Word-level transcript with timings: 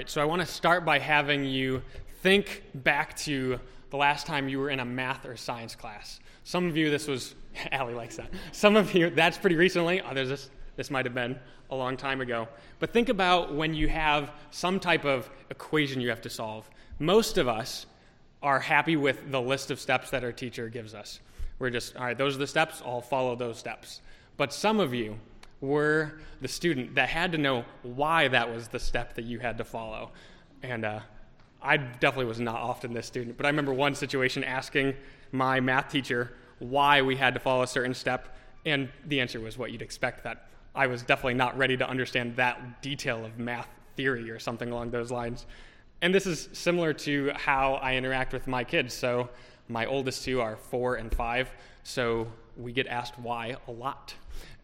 right, 0.00 0.08
so 0.08 0.22
I 0.22 0.24
want 0.24 0.40
to 0.40 0.46
start 0.46 0.86
by 0.86 0.98
having 0.98 1.44
you 1.44 1.82
think 2.22 2.62
back 2.74 3.14
to 3.18 3.60
the 3.90 3.98
last 3.98 4.26
time 4.26 4.48
you 4.48 4.58
were 4.58 4.70
in 4.70 4.80
a 4.80 4.84
math 4.84 5.26
or 5.26 5.36
science 5.36 5.74
class. 5.74 6.20
Some 6.42 6.66
of 6.66 6.74
you, 6.74 6.88
this 6.88 7.06
was, 7.06 7.34
Allie 7.70 7.92
likes 7.92 8.16
that. 8.16 8.30
Some 8.52 8.76
of 8.76 8.94
you, 8.94 9.10
that's 9.10 9.36
pretty 9.36 9.56
recently. 9.56 10.00
Others, 10.00 10.30
this, 10.30 10.50
this 10.76 10.90
might 10.90 11.04
have 11.04 11.12
been 11.12 11.38
a 11.68 11.76
long 11.76 11.98
time 11.98 12.22
ago. 12.22 12.48
But 12.78 12.94
think 12.94 13.10
about 13.10 13.54
when 13.54 13.74
you 13.74 13.88
have 13.88 14.32
some 14.50 14.80
type 14.80 15.04
of 15.04 15.28
equation 15.50 16.00
you 16.00 16.08
have 16.08 16.22
to 16.22 16.30
solve. 16.30 16.70
Most 16.98 17.36
of 17.36 17.46
us 17.46 17.84
are 18.42 18.58
happy 18.58 18.96
with 18.96 19.30
the 19.30 19.40
list 19.42 19.70
of 19.70 19.78
steps 19.78 20.08
that 20.12 20.24
our 20.24 20.32
teacher 20.32 20.70
gives 20.70 20.94
us. 20.94 21.20
We're 21.58 21.68
just, 21.68 21.94
all 21.94 22.04
right, 22.04 22.16
those 22.16 22.36
are 22.36 22.38
the 22.38 22.46
steps, 22.46 22.80
I'll 22.86 23.02
follow 23.02 23.36
those 23.36 23.58
steps. 23.58 24.00
But 24.38 24.54
some 24.54 24.80
of 24.80 24.94
you 24.94 25.18
were 25.60 26.20
the 26.40 26.48
student 26.48 26.94
that 26.94 27.08
had 27.08 27.32
to 27.32 27.38
know 27.38 27.64
why 27.82 28.28
that 28.28 28.52
was 28.52 28.68
the 28.68 28.78
step 28.78 29.14
that 29.14 29.24
you 29.24 29.38
had 29.38 29.58
to 29.58 29.64
follow. 29.64 30.10
And 30.62 30.84
uh, 30.84 31.00
I 31.62 31.76
definitely 31.76 32.26
was 32.26 32.40
not 32.40 32.56
often 32.56 32.92
this 32.94 33.06
student, 33.06 33.36
but 33.36 33.46
I 33.46 33.50
remember 33.50 33.72
one 33.72 33.94
situation 33.94 34.42
asking 34.44 34.94
my 35.32 35.60
math 35.60 35.90
teacher 35.90 36.32
why 36.58 37.02
we 37.02 37.16
had 37.16 37.34
to 37.34 37.40
follow 37.40 37.62
a 37.62 37.66
certain 37.66 37.94
step, 37.94 38.36
and 38.66 38.88
the 39.06 39.20
answer 39.20 39.40
was 39.40 39.56
what 39.56 39.72
you'd 39.72 39.82
expect 39.82 40.24
that 40.24 40.50
I 40.74 40.86
was 40.86 41.02
definitely 41.02 41.34
not 41.34 41.56
ready 41.58 41.76
to 41.76 41.88
understand 41.88 42.36
that 42.36 42.82
detail 42.82 43.24
of 43.24 43.38
math 43.38 43.68
theory 43.96 44.30
or 44.30 44.38
something 44.38 44.70
along 44.70 44.90
those 44.90 45.10
lines. 45.10 45.46
And 46.02 46.14
this 46.14 46.26
is 46.26 46.48
similar 46.52 46.92
to 46.94 47.32
how 47.34 47.74
I 47.74 47.94
interact 47.96 48.32
with 48.32 48.46
my 48.46 48.64
kids. 48.64 48.94
So, 48.94 49.28
my 49.68 49.86
oldest 49.86 50.24
two 50.24 50.40
are 50.40 50.56
four 50.56 50.96
and 50.96 51.14
five, 51.14 51.50
so 51.82 52.26
we 52.56 52.72
get 52.72 52.86
asked 52.86 53.18
why 53.18 53.56
a 53.68 53.70
lot. 53.70 54.14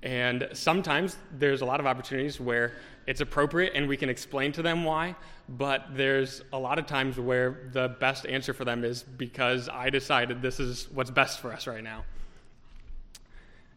And 0.06 0.48
sometimes 0.52 1.16
there's 1.37 1.62
a 1.62 1.65
lot 1.65 1.80
of 1.80 1.87
opportunities 1.87 2.38
where 2.38 2.74
it's 3.09 3.20
appropriate 3.20 3.73
and 3.74 3.88
we 3.88 3.97
can 3.97 4.09
explain 4.09 4.52
to 4.52 4.62
them 4.62 4.84
why, 4.84 5.16
but 5.48 5.84
there's 5.95 6.42
a 6.52 6.59
lot 6.59 6.78
of 6.78 6.87
times 6.87 7.19
where 7.19 7.70
the 7.73 7.88
best 7.98 8.24
answer 8.24 8.55
for 8.55 8.64
them 8.64 8.84
is 8.84 9.03
because 9.03 9.69
I 9.69 9.91
decided 9.91 10.41
this 10.41 10.61
is 10.61 10.89
what's 10.92 11.11
best 11.11 11.41
for 11.41 11.53
us 11.53 11.67
right 11.67 11.83
now. 11.83 12.05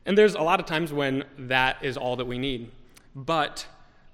And 0.05 0.15
there's 0.15 0.35
a 0.35 0.41
lot 0.41 0.59
of 0.59 0.67
times 0.67 0.93
when 0.93 1.23
that 1.39 1.77
is 1.83 1.97
all 1.97 2.15
that 2.17 2.25
we 2.25 2.37
need. 2.37 2.69
But 3.15 3.65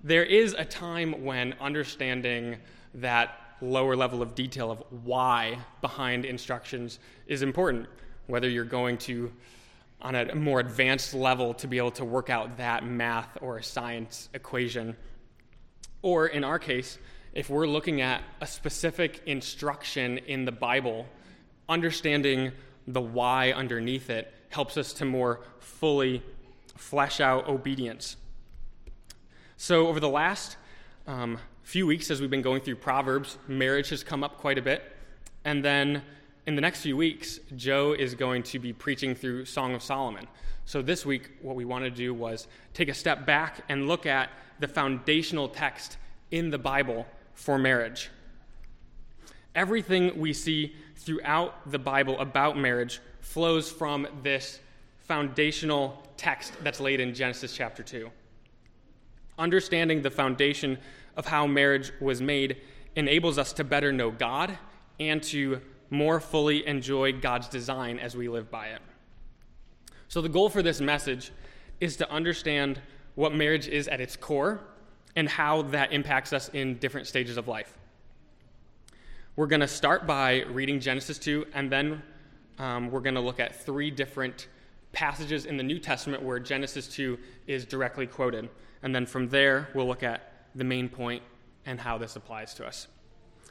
there 0.02 0.24
is 0.24 0.56
a 0.58 0.64
time 0.64 1.26
when 1.26 1.54
understanding 1.60 2.56
that 2.94 3.58
lower 3.60 3.98
level 3.98 4.22
of 4.22 4.36
detail 4.36 4.72
of 4.72 4.82
why 5.04 5.58
behind 5.82 6.24
instructions 6.24 7.00
is 7.28 7.42
important, 7.42 7.88
whether 8.28 8.48
you're 8.48 8.64
going 8.64 8.98
to 9.00 9.34
on 10.06 10.14
a 10.14 10.36
more 10.36 10.60
advanced 10.60 11.16
level 11.16 11.56
to 11.56 11.68
be 11.68 11.80
able 11.80 11.90
to 11.90 12.06
work 12.06 12.30
out 12.30 12.58
that 12.58 12.86
math 12.86 13.40
or 13.42 13.60
science 13.64 14.30
equation. 14.36 14.96
Or 16.04 16.28
in 16.28 16.44
our 16.44 16.60
case, 16.60 17.00
if 17.34 17.50
we're 17.50 17.66
looking 17.66 18.02
at 18.02 18.22
a 18.40 18.46
specific 18.46 19.24
instruction 19.26 20.20
in 20.20 20.46
the 20.46 20.52
Bible, 20.52 21.08
understanding 21.68 22.52
the 22.86 23.02
why 23.02 23.52
underneath 23.52 24.12
it 24.12 24.32
helps 24.50 24.78
us 24.78 24.94
to 24.94 25.06
more 25.06 25.42
fully 25.58 26.22
flesh 26.78 27.20
out 27.20 27.50
obedience. 27.50 28.16
So, 29.58 29.88
over 29.88 30.00
the 30.00 30.10
last 30.10 30.58
um, 31.08 31.40
few 31.64 31.88
weeks, 31.88 32.12
as 32.12 32.22
we've 32.22 32.30
been 32.30 32.44
going 32.44 32.62
through 32.62 32.76
Proverbs, 32.76 33.40
marriage 33.48 33.90
has 33.90 34.04
come 34.04 34.24
up 34.24 34.38
quite 34.38 34.60
a 34.60 34.62
bit. 34.62 34.84
And 35.44 35.66
then 35.66 36.04
in 36.48 36.56
the 36.56 36.62
next 36.62 36.82
few 36.82 36.96
weeks, 36.96 37.40
Joe 37.56 37.94
is 37.94 38.14
going 38.14 38.44
to 38.44 38.60
be 38.60 38.72
preaching 38.72 39.16
through 39.16 39.46
Song 39.46 39.74
of 39.74 39.82
Solomon. 39.82 40.28
So, 40.66 40.82
this 40.82 41.06
week, 41.06 41.32
what 41.42 41.56
we 41.56 41.66
want 41.66 41.86
to 41.86 41.90
do 41.90 42.14
was 42.14 42.48
take 42.74 42.90
a 42.90 42.94
step 42.94 43.26
back 43.26 43.64
and 43.70 43.88
look 43.88 44.06
at 44.06 44.30
the 44.60 44.68
foundational 44.68 45.50
text 45.50 45.98
in 46.32 46.50
the 46.50 46.58
Bible 46.58 47.06
for 47.34 47.58
marriage. 47.58 48.10
Everything 49.56 50.20
we 50.20 50.34
see 50.34 50.76
throughout 50.96 51.72
the 51.72 51.80
Bible 51.80 52.20
about 52.20 52.58
marriage 52.58 53.00
flows 53.22 53.72
from 53.72 54.08
this 54.22 54.60
foundational 55.00 56.04
text 56.18 56.54
that's 56.64 56.80
laid 56.80 57.00
in 57.00 57.14
Genesis 57.14 57.56
chapter 57.56 57.84
2. 57.84 58.10
Understanding 59.38 60.02
the 60.02 60.12
foundation 60.12 60.78
of 61.16 61.26
how 61.26 61.48
marriage 61.48 61.92
was 62.00 62.22
made 62.22 62.58
enables 62.96 63.38
us 63.38 63.54
to 63.54 63.64
better 63.64 63.92
know 63.92 64.12
God 64.12 64.58
and 65.00 65.22
to 65.24 65.62
more 65.90 66.20
fully 66.20 66.66
enjoy 66.66 67.14
God's 67.14 67.48
design 67.48 68.00
as 68.00 68.16
we 68.16 68.30
live 68.30 68.50
by 68.50 68.68
it. 68.68 68.82
So, 70.08 70.22
the 70.22 70.30
goal 70.30 70.50
for 70.50 70.62
this 70.62 70.82
message 70.82 71.32
is 71.80 71.98
to 71.98 72.10
understand 72.10 72.80
what 73.16 73.34
marriage 73.34 73.68
is 73.68 73.88
at 73.88 74.02
its 74.02 74.16
core 74.16 74.62
and 75.16 75.28
how 75.28 75.64
that 75.64 75.94
impacts 75.94 76.34
us 76.34 76.50
in 76.50 76.78
different 76.78 77.08
stages 77.08 77.38
of 77.38 77.48
life. 77.48 77.78
We're 79.36 79.48
going 79.48 79.62
to 79.62 79.68
start 79.68 80.08
by 80.08 80.44
reading 80.44 80.80
Genesis 80.80 81.18
2, 81.20 81.48
and 81.54 81.72
then 81.72 82.02
um, 82.60 82.90
we're 82.90 83.02
going 83.02 83.16
to 83.16 83.22
look 83.22 83.40
at 83.40 83.66
three 83.66 83.92
different 83.92 84.48
passages 84.92 85.46
in 85.46 85.58
the 85.58 85.64
New 85.64 85.80
Testament 85.80 86.24
where 86.24 86.40
Genesis 86.40 86.88
2 86.88 87.18
is 87.48 87.66
directly 87.66 88.08
quoted. 88.08 88.50
And 88.82 88.96
then 88.96 89.06
from 89.06 89.28
there, 89.30 89.70
we'll 89.74 89.88
look 89.88 90.04
at 90.04 90.48
the 90.56 90.64
main 90.64 90.88
point 90.88 91.22
and 91.66 91.80
how 91.80 91.98
this 91.98 92.16
applies 92.16 92.54
to 92.56 92.66
us. 92.66 92.88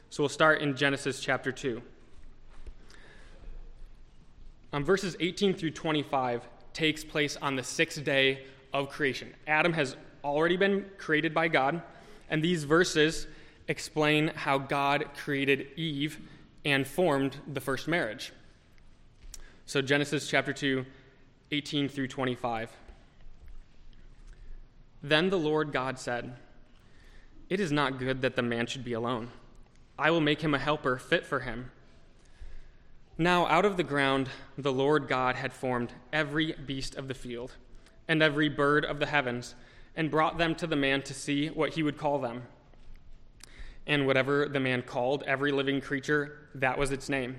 So 0.09 0.23
we'll 0.23 0.29
start 0.29 0.61
in 0.61 0.75
Genesis 0.75 1.19
chapter 1.19 1.51
2. 1.51 1.81
Um, 4.75 4.83
verses 4.83 5.15
18 5.21 5.53
through 5.53 5.71
25 5.71 6.45
takes 6.73 7.01
place 7.01 7.37
on 7.41 7.55
the 7.55 7.63
sixth 7.63 8.03
day 8.03 8.43
of 8.73 8.89
creation. 8.89 9.33
Adam 9.47 9.71
has 9.71 9.95
already 10.21 10.57
been 10.57 10.85
created 10.97 11.33
by 11.33 11.47
God, 11.47 11.81
and 12.29 12.43
these 12.43 12.65
verses 12.65 13.25
explain 13.69 14.33
how 14.35 14.57
God 14.57 15.05
created 15.15 15.67
Eve 15.77 16.19
and 16.65 16.85
formed 16.85 17.37
the 17.47 17.61
first 17.61 17.87
marriage. 17.87 18.33
So, 19.65 19.81
Genesis 19.81 20.27
chapter 20.27 20.51
2, 20.51 20.85
18 21.51 21.87
through 21.87 22.09
25. 22.09 22.69
Then 25.01 25.29
the 25.29 25.39
Lord 25.39 25.71
God 25.71 25.97
said, 25.97 26.35
It 27.49 27.61
is 27.61 27.71
not 27.71 27.97
good 27.97 28.21
that 28.23 28.35
the 28.35 28.41
man 28.41 28.67
should 28.67 28.83
be 28.83 28.91
alone. 28.91 29.29
I 29.97 30.11
will 30.11 30.19
make 30.19 30.41
him 30.41 30.53
a 30.53 30.59
helper 30.59 30.97
fit 30.97 31.25
for 31.25 31.39
him. 31.39 31.71
Now, 33.17 33.47
out 33.47 33.63
of 33.63 33.77
the 33.77 33.83
ground, 33.83 34.29
the 34.57 34.73
Lord 34.73 35.07
God 35.07 35.37
had 35.37 35.53
formed 35.53 35.93
every 36.11 36.51
beast 36.53 36.95
of 36.95 37.07
the 37.07 37.13
field 37.13 37.53
and 38.09 38.21
every 38.21 38.49
bird 38.49 38.83
of 38.83 38.99
the 38.99 39.05
heavens 39.05 39.55
and 39.95 40.11
brought 40.11 40.37
them 40.37 40.53
to 40.55 40.67
the 40.67 40.75
man 40.75 41.01
to 41.03 41.13
see 41.13 41.47
what 41.47 41.75
he 41.75 41.83
would 41.83 41.97
call 41.97 42.19
them. 42.19 42.43
And 43.87 44.05
whatever 44.05 44.49
the 44.49 44.59
man 44.59 44.81
called 44.81 45.23
every 45.23 45.53
living 45.53 45.79
creature, 45.79 46.49
that 46.55 46.77
was 46.77 46.91
its 46.91 47.07
name. 47.07 47.37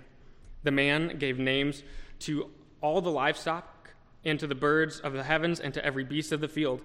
The 0.62 0.70
man 0.70 1.18
gave 1.18 1.38
names 1.38 1.82
to 2.20 2.50
all 2.80 3.02
the 3.02 3.10
livestock, 3.10 3.90
and 4.24 4.40
to 4.40 4.46
the 4.46 4.54
birds 4.54 4.98
of 5.00 5.12
the 5.12 5.24
heavens, 5.24 5.60
and 5.60 5.74
to 5.74 5.84
every 5.84 6.04
beast 6.04 6.32
of 6.32 6.40
the 6.40 6.48
field. 6.48 6.82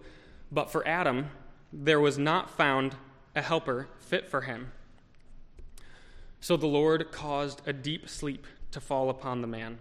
But 0.51 0.69
for 0.69 0.85
Adam, 0.87 1.29
there 1.71 1.99
was 1.99 2.17
not 2.17 2.49
found 2.49 2.95
a 3.35 3.41
helper 3.41 3.87
fit 3.99 4.27
for 4.27 4.41
him. 4.41 4.71
So 6.41 6.57
the 6.57 6.67
Lord 6.67 7.11
caused 7.11 7.61
a 7.65 7.73
deep 7.73 8.09
sleep 8.09 8.45
to 8.71 8.79
fall 8.79 9.09
upon 9.09 9.41
the 9.41 9.47
man. 9.47 9.77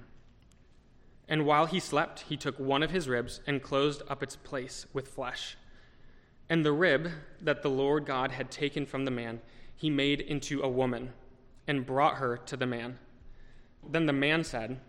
And 1.29 1.47
while 1.47 1.67
he 1.67 1.79
slept, 1.79 2.25
he 2.29 2.37
took 2.37 2.59
one 2.59 2.83
of 2.83 2.91
his 2.91 3.09
ribs 3.09 3.41
and 3.47 3.63
closed 3.63 4.03
up 4.09 4.23
its 4.23 4.37
place 4.37 4.87
with 4.93 5.09
flesh. 5.09 5.57
And 6.49 6.65
the 6.65 6.73
rib 6.73 7.11
that 7.41 7.63
the 7.63 7.71
Lord 7.71 8.05
God 8.05 8.33
had 8.33 8.51
taken 8.51 8.85
from 8.85 9.05
the 9.05 9.13
man, 9.13 9.41
he 9.77 9.89
made 9.89 10.21
into 10.21 10.61
a 10.61 10.69
woman 10.69 11.13
and 11.69 11.87
brought 11.87 12.17
her 12.17 12.37
to 12.37 12.57
the 12.57 12.67
man. 12.67 12.99
Then 13.89 14.07
the 14.07 14.13
man 14.13 14.43
said, 14.43 14.81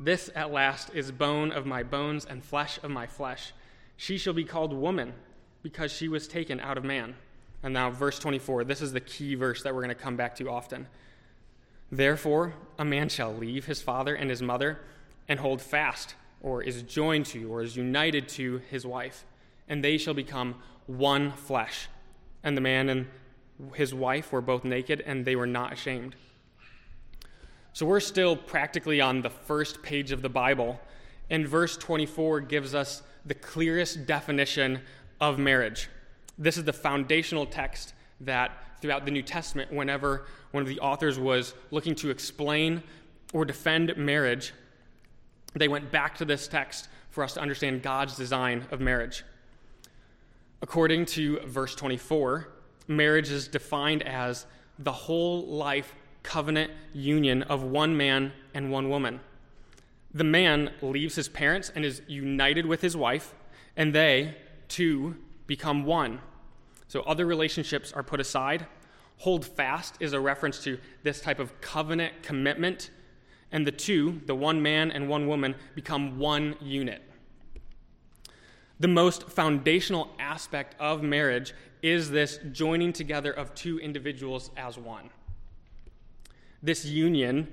This 0.00 0.28
at 0.34 0.52
last 0.52 0.90
is 0.92 1.12
bone 1.12 1.52
of 1.52 1.64
my 1.64 1.84
bones 1.84 2.24
and 2.24 2.44
flesh 2.44 2.80
of 2.82 2.90
my 2.90 3.06
flesh. 3.06 3.52
She 3.96 4.18
shall 4.18 4.32
be 4.32 4.44
called 4.44 4.72
woman 4.72 5.14
because 5.62 5.92
she 5.92 6.08
was 6.08 6.26
taken 6.26 6.58
out 6.58 6.76
of 6.76 6.84
man. 6.84 7.14
And 7.62 7.74
now, 7.74 7.90
verse 7.90 8.18
24, 8.18 8.64
this 8.64 8.80
is 8.80 8.92
the 8.92 9.00
key 9.00 9.34
verse 9.34 9.62
that 9.62 9.74
we're 9.74 9.82
going 9.82 9.94
to 9.94 10.02
come 10.02 10.16
back 10.16 10.34
to 10.36 10.48
often. 10.48 10.88
Therefore, 11.90 12.54
a 12.78 12.84
man 12.84 13.08
shall 13.08 13.34
leave 13.34 13.66
his 13.66 13.82
father 13.82 14.14
and 14.14 14.30
his 14.30 14.42
mother 14.42 14.80
and 15.28 15.40
hold 15.40 15.60
fast, 15.60 16.14
or 16.40 16.62
is 16.62 16.82
joined 16.82 17.26
to, 17.26 17.52
or 17.52 17.62
is 17.62 17.76
united 17.76 18.28
to 18.28 18.62
his 18.70 18.86
wife 18.86 19.24
and 19.70 19.84
they 19.84 19.96
shall 19.96 20.12
become 20.12 20.56
one 20.86 21.30
flesh. 21.30 21.88
And 22.42 22.56
the 22.56 22.60
man 22.60 22.90
and 22.90 23.06
his 23.74 23.94
wife 23.94 24.32
were 24.32 24.40
both 24.40 24.64
naked, 24.64 25.00
and 25.06 25.24
they 25.24 25.36
were 25.36 25.46
not 25.46 25.72
ashamed. 25.72 26.16
So 27.72 27.86
we're 27.86 28.00
still 28.00 28.36
practically 28.36 29.00
on 29.00 29.22
the 29.22 29.30
first 29.30 29.82
page 29.82 30.10
of 30.10 30.22
the 30.22 30.28
Bible, 30.28 30.80
and 31.30 31.46
verse 31.46 31.76
24 31.76 32.40
gives 32.40 32.74
us 32.74 33.02
the 33.24 33.34
clearest 33.34 34.06
definition 34.06 34.80
of 35.20 35.38
marriage. 35.38 35.88
This 36.36 36.56
is 36.56 36.64
the 36.64 36.72
foundational 36.72 37.46
text 37.46 37.94
that 38.20 38.50
throughout 38.80 39.04
the 39.04 39.12
New 39.12 39.22
Testament, 39.22 39.72
whenever 39.72 40.26
one 40.50 40.62
of 40.62 40.68
the 40.68 40.80
authors 40.80 41.18
was 41.18 41.54
looking 41.70 41.94
to 41.96 42.10
explain 42.10 42.82
or 43.32 43.44
defend 43.44 43.96
marriage, 43.96 44.52
they 45.54 45.68
went 45.68 45.90
back 45.90 46.16
to 46.18 46.24
this 46.24 46.48
text 46.48 46.88
for 47.10 47.24
us 47.24 47.34
to 47.34 47.40
understand 47.40 47.82
God's 47.82 48.16
design 48.16 48.66
of 48.70 48.80
marriage. 48.80 49.24
According 50.62 51.06
to 51.06 51.40
verse 51.46 51.74
24, 51.74 52.48
marriage 52.86 53.30
is 53.30 53.48
defined 53.48 54.02
as 54.02 54.46
the 54.78 54.92
whole 54.92 55.46
life 55.46 55.94
covenant 56.22 56.70
union 56.92 57.42
of 57.44 57.62
one 57.62 57.96
man 57.96 58.32
and 58.54 58.70
one 58.70 58.90
woman. 58.90 59.20
The 60.12 60.24
man 60.24 60.72
leaves 60.82 61.14
his 61.14 61.28
parents 61.28 61.70
and 61.74 61.84
is 61.84 62.02
united 62.08 62.66
with 62.66 62.80
his 62.80 62.96
wife, 62.96 63.34
and 63.76 63.94
they, 63.94 64.36
two, 64.68 65.16
become 65.46 65.84
one. 65.84 66.20
So 66.88 67.02
other 67.02 67.24
relationships 67.26 67.92
are 67.92 68.02
put 68.02 68.20
aside. 68.20 68.66
Hold 69.20 69.44
fast 69.44 69.96
is 70.00 70.14
a 70.14 70.20
reference 70.20 70.64
to 70.64 70.78
this 71.02 71.20
type 71.20 71.40
of 71.40 71.60
covenant 71.60 72.22
commitment, 72.22 72.88
and 73.52 73.66
the 73.66 73.70
two, 73.70 74.22
the 74.24 74.34
one 74.34 74.62
man 74.62 74.90
and 74.90 75.10
one 75.10 75.26
woman, 75.26 75.56
become 75.74 76.18
one 76.18 76.56
unit. 76.58 77.02
The 78.78 78.88
most 78.88 79.28
foundational 79.28 80.08
aspect 80.18 80.74
of 80.80 81.02
marriage 81.02 81.52
is 81.82 82.10
this 82.10 82.40
joining 82.50 82.94
together 82.94 83.30
of 83.30 83.54
two 83.54 83.78
individuals 83.78 84.50
as 84.56 84.78
one. 84.78 85.10
This 86.62 86.86
union 86.86 87.52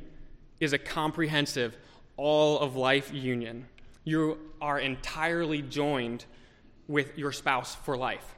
is 0.62 0.72
a 0.72 0.78
comprehensive, 0.78 1.76
all 2.16 2.60
of 2.60 2.78
life 2.78 3.14
union. 3.14 3.68
You 4.06 4.38
are 4.62 4.80
entirely 4.80 5.64
joined 5.64 6.24
with 6.88 7.18
your 7.18 7.34
spouse 7.34 7.76
for 7.76 7.98
life. 7.98 8.37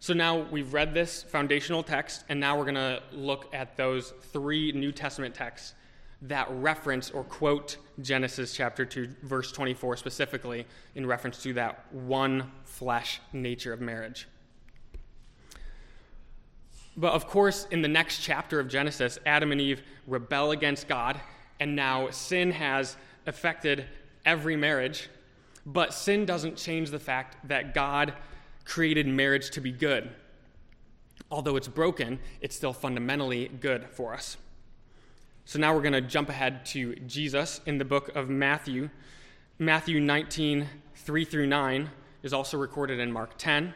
So 0.00 0.12
now 0.12 0.46
we've 0.50 0.72
read 0.74 0.92
this 0.92 1.22
foundational 1.22 1.82
text, 1.82 2.24
and 2.28 2.38
now 2.38 2.58
we're 2.58 2.64
going 2.64 2.74
to 2.74 3.02
look 3.12 3.54
at 3.54 3.76
those 3.76 4.12
three 4.32 4.72
New 4.72 4.92
Testament 4.92 5.34
texts 5.34 5.74
that 6.22 6.46
reference 6.50 7.10
or 7.10 7.24
quote 7.24 7.76
Genesis 8.00 8.54
chapter 8.54 8.84
2, 8.84 9.08
verse 9.22 9.52
24 9.52 9.96
specifically 9.96 10.66
in 10.94 11.06
reference 11.06 11.42
to 11.42 11.52
that 11.54 11.84
one 11.92 12.50
flesh 12.64 13.20
nature 13.32 13.72
of 13.72 13.80
marriage. 13.80 14.26
But 16.96 17.12
of 17.12 17.26
course, 17.26 17.66
in 17.70 17.82
the 17.82 17.88
next 17.88 18.22
chapter 18.22 18.60
of 18.60 18.68
Genesis, 18.68 19.18
Adam 19.26 19.52
and 19.52 19.60
Eve 19.60 19.82
rebel 20.06 20.52
against 20.52 20.88
God, 20.88 21.20
and 21.60 21.74
now 21.74 22.10
sin 22.10 22.52
has 22.52 22.96
affected 23.26 23.84
every 24.24 24.56
marriage. 24.56 25.08
But 25.66 25.92
sin 25.92 26.24
doesn't 26.24 26.56
change 26.56 26.90
the 26.90 26.98
fact 26.98 27.48
that 27.48 27.74
God 27.74 28.14
created 28.64 29.06
marriage 29.06 29.50
to 29.50 29.60
be 29.60 29.72
good. 29.72 30.10
Although 31.30 31.56
it's 31.56 31.68
broken, 31.68 32.18
it's 32.40 32.54
still 32.54 32.72
fundamentally 32.72 33.48
good 33.48 33.86
for 33.90 34.14
us. 34.14 34.36
So 35.44 35.58
now 35.58 35.74
we're 35.74 35.82
going 35.82 35.92
to 35.92 36.00
jump 36.00 36.28
ahead 36.28 36.64
to 36.66 36.94
Jesus 36.96 37.60
in 37.66 37.78
the 37.78 37.84
book 37.84 38.14
of 38.16 38.30
Matthew. 38.30 38.88
Matthew 39.58 40.00
19, 40.00 40.68
3 40.94 41.24
through 41.24 41.46
9 41.46 41.90
is 42.22 42.32
also 42.32 42.56
recorded 42.56 42.98
in 42.98 43.12
Mark 43.12 43.36
10. 43.36 43.74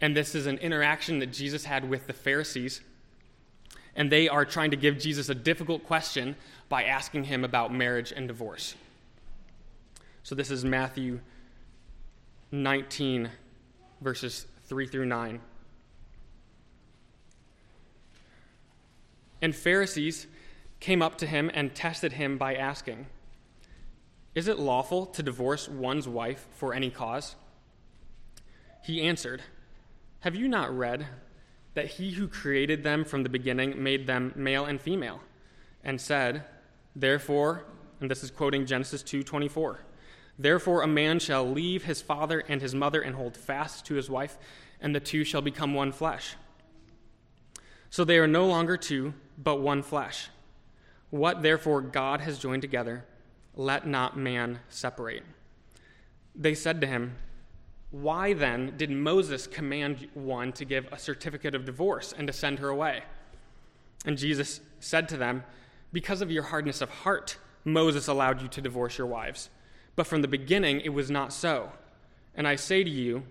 And 0.00 0.16
this 0.16 0.34
is 0.34 0.46
an 0.46 0.58
interaction 0.58 1.18
that 1.18 1.32
Jesus 1.32 1.64
had 1.64 1.88
with 1.88 2.06
the 2.06 2.12
Pharisees. 2.12 2.82
And 3.96 4.12
they 4.12 4.28
are 4.28 4.44
trying 4.44 4.70
to 4.70 4.76
give 4.76 4.98
Jesus 4.98 5.28
a 5.28 5.34
difficult 5.34 5.84
question 5.84 6.36
by 6.68 6.84
asking 6.84 7.24
him 7.24 7.44
about 7.44 7.74
marriage 7.74 8.12
and 8.12 8.28
divorce. 8.28 8.76
So 10.22 10.34
this 10.34 10.52
is 10.52 10.64
Matthew 10.64 11.20
19, 12.52 13.30
verses 14.00 14.46
3 14.64 14.86
through 14.86 15.06
9. 15.06 15.40
And 19.40 19.54
Pharisees 19.54 20.26
came 20.80 21.02
up 21.02 21.18
to 21.18 21.26
him 21.26 21.50
and 21.54 21.74
tested 21.74 22.12
him 22.12 22.38
by 22.38 22.54
asking, 22.54 23.06
Is 24.34 24.48
it 24.48 24.58
lawful 24.58 25.06
to 25.06 25.22
divorce 25.22 25.68
one's 25.68 26.08
wife 26.08 26.46
for 26.52 26.74
any 26.74 26.90
cause? 26.90 27.36
He 28.82 29.02
answered, 29.02 29.42
Have 30.20 30.34
you 30.34 30.48
not 30.48 30.76
read 30.76 31.06
that 31.74 31.86
he 31.86 32.10
who 32.10 32.26
created 32.26 32.82
them 32.82 33.04
from 33.04 33.22
the 33.22 33.28
beginning 33.28 33.80
made 33.80 34.06
them 34.06 34.32
male 34.34 34.64
and 34.64 34.80
female, 34.80 35.20
and 35.84 36.00
said, 36.00 36.44
Therefore, 36.96 37.64
and 38.00 38.10
this 38.10 38.24
is 38.24 38.30
quoting 38.30 38.66
Genesis 38.66 39.02
2:24, 39.02 39.78
Therefore 40.38 40.82
a 40.82 40.86
man 40.86 41.18
shall 41.18 41.48
leave 41.48 41.84
his 41.84 42.00
father 42.00 42.40
and 42.48 42.62
his 42.62 42.74
mother 42.74 43.00
and 43.00 43.16
hold 43.16 43.36
fast 43.36 43.84
to 43.86 43.94
his 43.94 44.08
wife, 44.08 44.38
and 44.80 44.94
the 44.94 45.00
two 45.00 45.24
shall 45.24 45.42
become 45.42 45.74
one 45.74 45.90
flesh. 45.90 46.36
So 47.90 48.04
they 48.04 48.18
are 48.18 48.28
no 48.28 48.46
longer 48.46 48.76
two, 48.76 49.14
but 49.36 49.60
one 49.60 49.82
flesh. 49.82 50.28
What 51.10 51.42
therefore 51.42 51.80
God 51.80 52.20
has 52.20 52.38
joined 52.38 52.62
together, 52.62 53.04
let 53.56 53.86
not 53.86 54.16
man 54.16 54.60
separate. 54.68 55.24
They 56.34 56.54
said 56.54 56.80
to 56.82 56.86
him, 56.86 57.16
Why 57.90 58.34
then 58.34 58.74
did 58.76 58.90
Moses 58.90 59.46
command 59.46 60.08
one 60.14 60.52
to 60.52 60.64
give 60.64 60.86
a 60.92 60.98
certificate 60.98 61.54
of 61.54 61.64
divorce 61.64 62.14
and 62.16 62.26
to 62.28 62.32
send 62.32 62.60
her 62.60 62.68
away? 62.68 63.02
And 64.04 64.16
Jesus 64.16 64.60
said 64.78 65.08
to 65.08 65.16
them, 65.16 65.42
Because 65.92 66.20
of 66.20 66.30
your 66.30 66.44
hardness 66.44 66.80
of 66.80 66.90
heart, 66.90 67.38
Moses 67.64 68.06
allowed 68.06 68.40
you 68.42 68.48
to 68.48 68.60
divorce 68.60 68.98
your 68.98 69.08
wives. 69.08 69.50
But 69.98 70.06
from 70.06 70.22
the 70.22 70.28
beginning, 70.28 70.80
it 70.82 70.90
was 70.90 71.10
not 71.10 71.32
so. 71.32 71.72
And 72.36 72.46
I 72.46 72.54
say 72.54 72.84
to 72.84 72.88
you, 72.88 73.24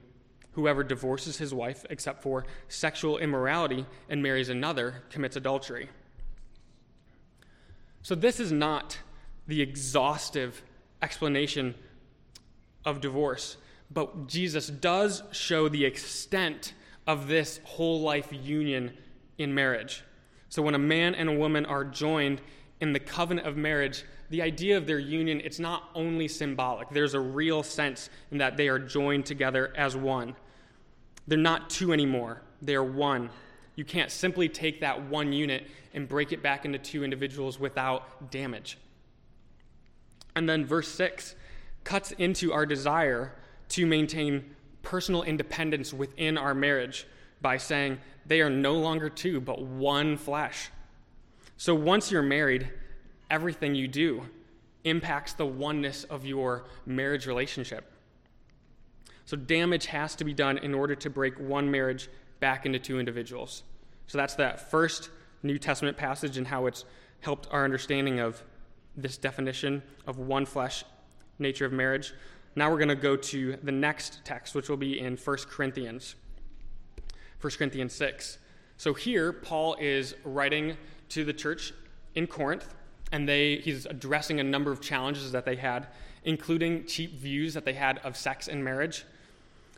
whoever 0.52 0.84
divorces 0.84 1.38
his 1.38 1.54
wife 1.54 1.86
except 1.90 2.22
for 2.22 2.46
sexual 2.68 3.20
immorality 3.20 3.86
and 4.10 4.22
marries 4.22 4.50
another 4.50 5.04
commits 5.10 5.38
adultery. 5.38 5.88
So, 8.02 8.16
this 8.16 8.42
is 8.42 8.52
not 8.52 9.00
the 9.48 9.62
exhaustive 9.62 10.62
explanation 11.02 11.74
of 12.84 13.00
divorce, 13.00 13.56
but 13.90 14.28
Jesus 14.28 14.68
does 14.68 15.24
show 15.32 15.70
the 15.70 15.86
extent 15.86 16.74
of 17.08 17.30
this 17.30 17.62
whole 17.64 18.02
life 18.02 18.28
union 18.34 18.92
in 19.38 19.56
marriage. 19.56 20.04
So, 20.50 20.62
when 20.62 20.76
a 20.76 20.80
man 20.80 21.16
and 21.16 21.30
a 21.30 21.34
woman 21.34 21.66
are 21.66 21.86
joined 21.86 22.42
in 22.80 22.94
the 22.94 23.00
covenant 23.00 23.48
of 23.48 23.58
marriage, 23.58 24.04
the 24.30 24.42
idea 24.42 24.78
of 24.78 24.86
their 24.86 25.00
union 25.00 25.42
it's 25.44 25.60
not 25.60 25.90
only 25.96 26.28
symbolic 26.28 26.90
there's 26.90 27.14
a 27.14 27.20
real 27.20 27.64
sense 27.64 28.10
in 28.30 28.40
that 28.40 28.58
they 28.58 28.68
are 28.68 28.78
joined 28.78 29.26
together 29.26 29.72
as 29.78 29.96
one 29.96 30.36
they're 31.28 31.38
not 31.38 31.70
two 31.70 31.94
anymore 31.94 32.42
they 32.62 32.76
are 32.76 32.84
one 32.84 33.30
you 33.78 33.86
can't 33.86 34.12
simply 34.12 34.50
take 34.50 34.82
that 34.82 35.04
one 35.04 35.32
unit 35.32 35.68
and 35.94 36.08
break 36.08 36.34
it 36.34 36.42
back 36.42 36.66
into 36.66 36.80
two 36.80 37.04
individuals 37.04 37.60
without 37.60 38.32
damage. 38.32 38.78
And 40.36 40.50
then 40.50 40.66
verse 40.66 40.88
6 40.90 41.36
cuts 41.84 42.12
into 42.14 42.52
our 42.52 42.66
desire 42.66 43.36
to 43.70 43.86
maintain 43.86 44.56
personal 44.82 45.22
independence 45.22 45.94
within 45.94 46.40
our 46.40 46.56
marriage 46.56 47.06
by 47.40 47.58
saying 47.58 48.00
they 48.26 48.42
are 48.42 48.50
no 48.50 48.74
longer 48.74 49.10
two, 49.10 49.40
but 49.40 49.62
one 49.62 50.18
flesh. 50.18 50.72
So 51.58 51.74
once 51.74 52.12
you're 52.12 52.22
married, 52.22 52.70
everything 53.32 53.74
you 53.74 53.88
do 53.88 54.24
impacts 54.84 55.34
the 55.34 55.46
oneness 55.46 56.04
of 56.06 56.26
your 56.26 56.66
marriage 56.86 57.26
relationship. 57.26 57.92
So 59.26 59.36
damage 59.36 59.88
has 59.88 60.16
to 60.18 60.24
be 60.24 60.34
done 60.34 60.60
in 60.60 60.74
order 60.74 60.96
to 60.96 61.10
break 61.10 61.38
one 61.40 61.70
marriage 61.70 62.10
back 62.40 62.66
into 62.66 62.78
two 62.78 63.00
individuals. 63.00 63.64
So 64.06 64.18
that's 64.20 64.36
that 64.36 64.72
first 64.72 65.10
New 65.42 65.58
Testament 65.58 65.98
passage 65.98 66.38
and 66.38 66.48
how 66.48 66.68
it's 66.68 66.86
helped 67.22 67.48
our 67.52 67.66
understanding 67.66 68.20
of 68.20 68.44
this 68.96 69.18
definition 69.18 69.82
of 70.06 70.20
one 70.20 70.46
flesh 70.46 70.86
nature 71.40 71.66
of 71.66 71.74
marriage. 71.74 72.14
Now 72.56 72.70
we're 72.70 72.78
going 72.78 72.88
to 72.90 72.96
go 72.96 73.16
to 73.16 73.58
the 73.64 73.72
next 73.72 74.22
text, 74.24 74.56
which 74.56 74.70
will 74.70 74.78
be 74.78 75.00
in 75.00 75.18
1 75.18 75.38
Corinthians. 75.50 76.16
1 77.42 77.52
Corinthians 77.58 77.94
6. 77.94 78.38
So 78.78 78.94
here, 78.94 79.34
Paul 79.34 79.76
is 79.80 80.16
writing 80.24 80.78
to 81.10 81.24
the 81.24 81.34
church 81.34 81.74
in 82.16 82.28
Corinth, 82.28 82.74
and 83.12 83.28
they, 83.28 83.58
he's 83.58 83.86
addressing 83.86 84.40
a 84.40 84.44
number 84.44 84.72
of 84.72 84.82
challenges 84.82 85.32
that 85.32 85.46
they 85.46 85.56
had, 85.56 85.88
including 86.24 86.86
cheap 86.86 87.18
views 87.20 87.54
that 87.54 87.66
they 87.66 87.74
had 87.74 88.00
of 88.00 88.18
sex 88.18 88.48
and 88.48 88.64
marriage. 88.64 89.06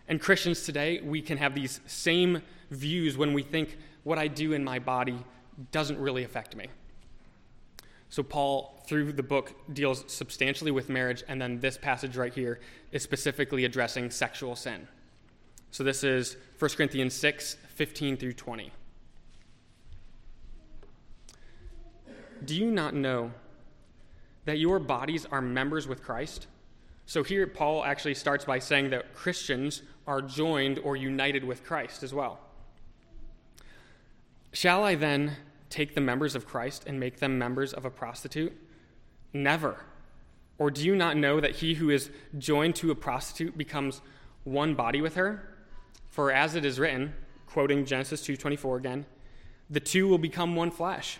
And 0.07 0.19
Christians 0.19 0.63
today, 0.63 1.01
we 1.03 1.21
can 1.21 1.37
have 1.37 1.53
these 1.53 1.79
same 1.85 2.41
views 2.71 3.17
when 3.17 3.33
we 3.33 3.43
think 3.43 3.77
what 4.03 4.17
I 4.17 4.27
do 4.27 4.53
in 4.53 4.63
my 4.63 4.79
body 4.79 5.17
doesn't 5.71 5.99
really 5.99 6.23
affect 6.23 6.55
me. 6.55 6.67
So, 8.09 8.23
Paul, 8.23 8.81
through 8.87 9.13
the 9.13 9.23
book, 9.23 9.53
deals 9.71 10.03
substantially 10.07 10.71
with 10.71 10.89
marriage, 10.89 11.23
and 11.27 11.39
then 11.39 11.59
this 11.59 11.77
passage 11.77 12.17
right 12.17 12.33
here 12.33 12.59
is 12.91 13.03
specifically 13.03 13.65
addressing 13.65 14.09
sexual 14.09 14.55
sin. 14.55 14.87
So, 15.69 15.83
this 15.83 16.03
is 16.03 16.37
1 16.57 16.71
Corinthians 16.71 17.13
6 17.13 17.57
15 17.75 18.17
through 18.17 18.33
20. 18.33 18.71
Do 22.45 22.55
you 22.55 22.71
not 22.71 22.93
know 22.93 23.31
that 24.45 24.59
your 24.59 24.79
bodies 24.79 25.25
are 25.25 25.41
members 25.41 25.87
with 25.87 26.03
Christ? 26.03 26.47
So, 27.05 27.23
here 27.23 27.47
Paul 27.47 27.83
actually 27.83 28.13
starts 28.13 28.45
by 28.45 28.59
saying 28.59 28.91
that 28.91 29.13
Christians 29.13 29.81
are 30.05 30.21
joined 30.21 30.79
or 30.79 30.95
united 30.95 31.43
with 31.43 31.63
Christ 31.63 32.03
as 32.03 32.13
well. 32.13 32.39
Shall 34.51 34.83
I 34.83 34.95
then 34.95 35.37
take 35.69 35.95
the 35.95 36.01
members 36.01 36.35
of 36.35 36.47
Christ 36.47 36.83
and 36.87 36.99
make 36.99 37.17
them 37.17 37.37
members 37.37 37.73
of 37.73 37.85
a 37.85 37.89
prostitute? 37.89 38.53
Never. 39.33 39.77
Or 40.57 40.69
do 40.71 40.83
you 40.83 40.95
not 40.95 41.15
know 41.15 41.39
that 41.39 41.57
he 41.57 41.75
who 41.75 41.89
is 41.89 42.09
joined 42.37 42.75
to 42.77 42.91
a 42.91 42.95
prostitute 42.95 43.57
becomes 43.57 44.01
one 44.43 44.75
body 44.75 45.01
with 45.01 45.15
her? 45.15 45.57
For 46.07 46.31
as 46.31 46.55
it 46.55 46.65
is 46.65 46.79
written, 46.79 47.13
quoting 47.47 47.85
Genesis 47.85 48.21
2:24 48.25 48.77
again, 48.77 49.05
the 49.69 49.79
two 49.79 50.07
will 50.07 50.17
become 50.17 50.55
one 50.55 50.71
flesh. 50.71 51.19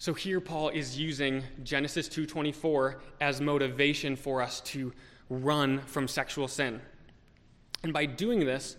So 0.00 0.14
here 0.14 0.40
Paul 0.40 0.68
is 0.68 0.96
using 0.96 1.42
Genesis 1.64 2.08
2:24 2.08 3.00
as 3.20 3.40
motivation 3.40 4.14
for 4.14 4.40
us 4.40 4.60
to 4.60 4.92
run 5.28 5.80
from 5.80 6.06
sexual 6.06 6.46
sin. 6.46 6.80
And 7.82 7.92
by 7.92 8.06
doing 8.06 8.40
this, 8.40 8.76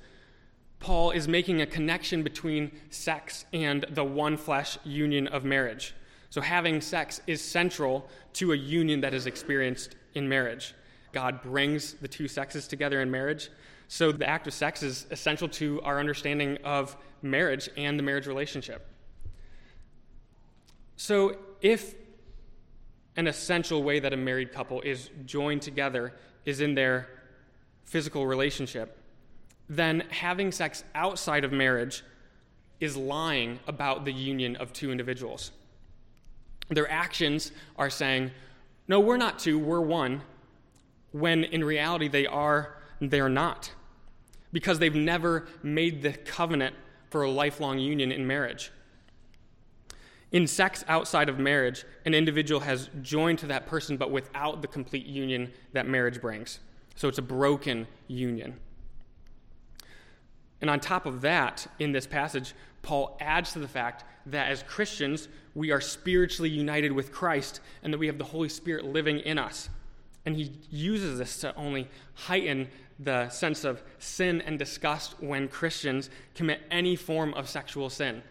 Paul 0.80 1.12
is 1.12 1.28
making 1.28 1.62
a 1.62 1.66
connection 1.66 2.24
between 2.24 2.72
sex 2.90 3.46
and 3.52 3.84
the 3.90 4.06
one 4.06 4.38
flesh 4.38 4.78
union 4.86 5.28
of 5.28 5.44
marriage. 5.44 5.94
So 6.30 6.40
having 6.40 6.80
sex 6.80 7.22
is 7.28 7.42
central 7.42 8.10
to 8.34 8.54
a 8.54 8.56
union 8.56 9.02
that 9.02 9.14
is 9.14 9.26
experienced 9.26 9.98
in 10.14 10.30
marriage. 10.30 10.74
God 11.12 11.42
brings 11.42 11.96
the 11.96 12.08
two 12.08 12.30
sexes 12.30 12.66
together 12.66 13.02
in 13.02 13.12
marriage. 13.12 13.50
So 13.90 14.14
the 14.14 14.30
act 14.30 14.48
of 14.48 14.54
sex 14.54 14.84
is 14.84 15.06
essential 15.12 15.50
to 15.50 15.82
our 15.82 16.00
understanding 16.00 16.58
of 16.64 16.96
marriage 17.22 17.68
and 17.76 18.00
the 18.00 18.04
marriage 18.04 18.28
relationship. 18.28 18.88
So, 21.02 21.38
if 21.62 21.96
an 23.16 23.28
essential 23.28 23.84
way 23.84 24.02
that 24.02 24.12
a 24.12 24.18
married 24.18 24.52
couple 24.52 24.82
is 24.82 25.10
joined 25.24 25.62
together 25.62 26.14
is 26.44 26.60
in 26.60 26.76
their 26.76 27.08
physical 27.86 28.28
relationship, 28.28 28.98
then 29.70 30.04
having 30.10 30.52
sex 30.52 30.84
outside 30.94 31.46
of 31.46 31.54
marriage 31.54 32.04
is 32.82 32.98
lying 32.98 33.62
about 33.66 34.04
the 34.04 34.12
union 34.12 34.58
of 34.58 34.74
two 34.74 34.92
individuals. 34.92 35.52
Their 36.68 36.92
actions 36.92 37.54
are 37.78 37.90
saying, 37.90 38.32
no, 38.90 39.00
we're 39.00 39.16
not 39.16 39.40
two, 39.40 39.58
we're 39.58 39.80
one, 39.80 40.22
when 41.14 41.46
in 41.46 41.64
reality 41.64 42.10
they 42.10 42.28
are, 42.28 42.76
they're 43.00 43.30
not. 43.30 43.72
Because 44.52 44.80
they've 44.80 44.94
never 44.94 45.48
made 45.64 46.02
the 46.02 46.12
covenant 46.12 46.76
for 47.10 47.24
a 47.24 47.32
lifelong 47.32 47.80
union 47.80 48.12
in 48.12 48.28
marriage. 48.28 48.74
In 50.32 50.46
sex 50.46 50.86
outside 50.88 51.28
of 51.28 51.40
marriage, 51.40 51.86
an 52.06 52.14
individual 52.14 52.62
has 52.62 52.90
joined 53.02 53.40
to 53.40 53.48
that 53.48 53.66
person, 53.66 53.98
but 53.98 54.12
without 54.12 54.62
the 54.62 54.68
complete 54.68 55.06
union 55.06 55.52
that 55.74 55.88
marriage 55.88 56.22
brings. 56.22 56.60
So 56.96 57.08
it's 57.08 57.18
a 57.18 57.24
broken 57.24 57.88
union. 58.08 58.60
And 60.62 60.70
on 60.70 60.80
top 60.80 61.06
of 61.06 61.22
that, 61.22 61.68
in 61.80 61.94
this 61.94 62.06
passage, 62.06 62.54
Paul 62.82 63.18
adds 63.20 63.54
to 63.54 63.60
the 63.60 63.68
fact 63.68 64.04
that 64.26 64.52
as 64.52 64.64
Christians, 64.64 65.28
we 65.56 65.72
are 65.72 65.82
spiritually 65.82 66.50
united 66.50 66.92
with 66.92 67.12
Christ 67.12 67.62
and 67.82 67.94
that 67.94 67.98
we 67.98 68.08
have 68.08 68.18
the 68.18 68.26
Holy 68.26 68.50
Spirit 68.50 68.86
living 68.86 69.20
in 69.20 69.38
us. 69.38 69.70
And 70.26 70.36
he 70.36 70.52
uses 70.70 71.18
this 71.18 71.40
to 71.40 71.56
only 71.56 71.88
heighten 72.14 72.68
the 73.00 73.30
sense 73.30 73.64
of 73.64 73.82
sin 73.98 74.42
and 74.42 74.60
disgust 74.60 75.16
when 75.22 75.48
Christians 75.48 76.10
commit 76.36 76.62
any 76.70 76.96
form 76.96 77.34
of 77.34 77.50
sexual 77.50 77.90
sin. 77.90 78.22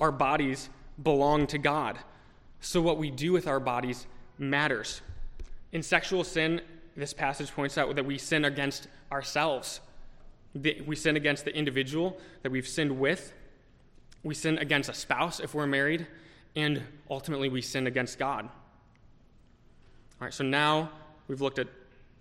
Our 0.00 0.12
bodies 0.12 0.70
belong 1.02 1.46
to 1.48 1.58
God. 1.58 1.98
So, 2.60 2.80
what 2.80 2.98
we 2.98 3.10
do 3.10 3.32
with 3.32 3.46
our 3.46 3.60
bodies 3.60 4.06
matters. 4.38 5.00
In 5.72 5.82
sexual 5.82 6.24
sin, 6.24 6.60
this 6.96 7.12
passage 7.12 7.52
points 7.52 7.78
out 7.78 7.94
that 7.94 8.04
we 8.04 8.18
sin 8.18 8.44
against 8.44 8.88
ourselves. 9.12 9.80
We 10.54 10.96
sin 10.96 11.16
against 11.16 11.44
the 11.44 11.54
individual 11.54 12.18
that 12.42 12.50
we've 12.50 12.66
sinned 12.66 12.98
with. 12.98 13.32
We 14.22 14.34
sin 14.34 14.58
against 14.58 14.88
a 14.88 14.94
spouse 14.94 15.40
if 15.40 15.54
we're 15.54 15.66
married. 15.66 16.06
And 16.56 16.82
ultimately, 17.08 17.48
we 17.48 17.62
sin 17.62 17.86
against 17.86 18.18
God. 18.18 18.44
All 18.44 20.24
right, 20.26 20.34
so 20.34 20.42
now 20.42 20.90
we've 21.28 21.40
looked 21.40 21.60
at 21.60 21.68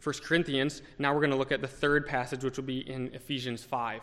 1 0.03 0.15
Corinthians. 0.24 0.84
Now 1.00 1.13
we're 1.13 1.22
going 1.22 1.31
to 1.31 1.38
look 1.38 1.51
at 1.51 1.62
the 1.62 1.67
third 1.67 2.05
passage, 2.05 2.43
which 2.43 2.57
will 2.57 2.65
be 2.65 2.88
in 2.88 3.12
Ephesians 3.13 3.63
5. 3.63 4.01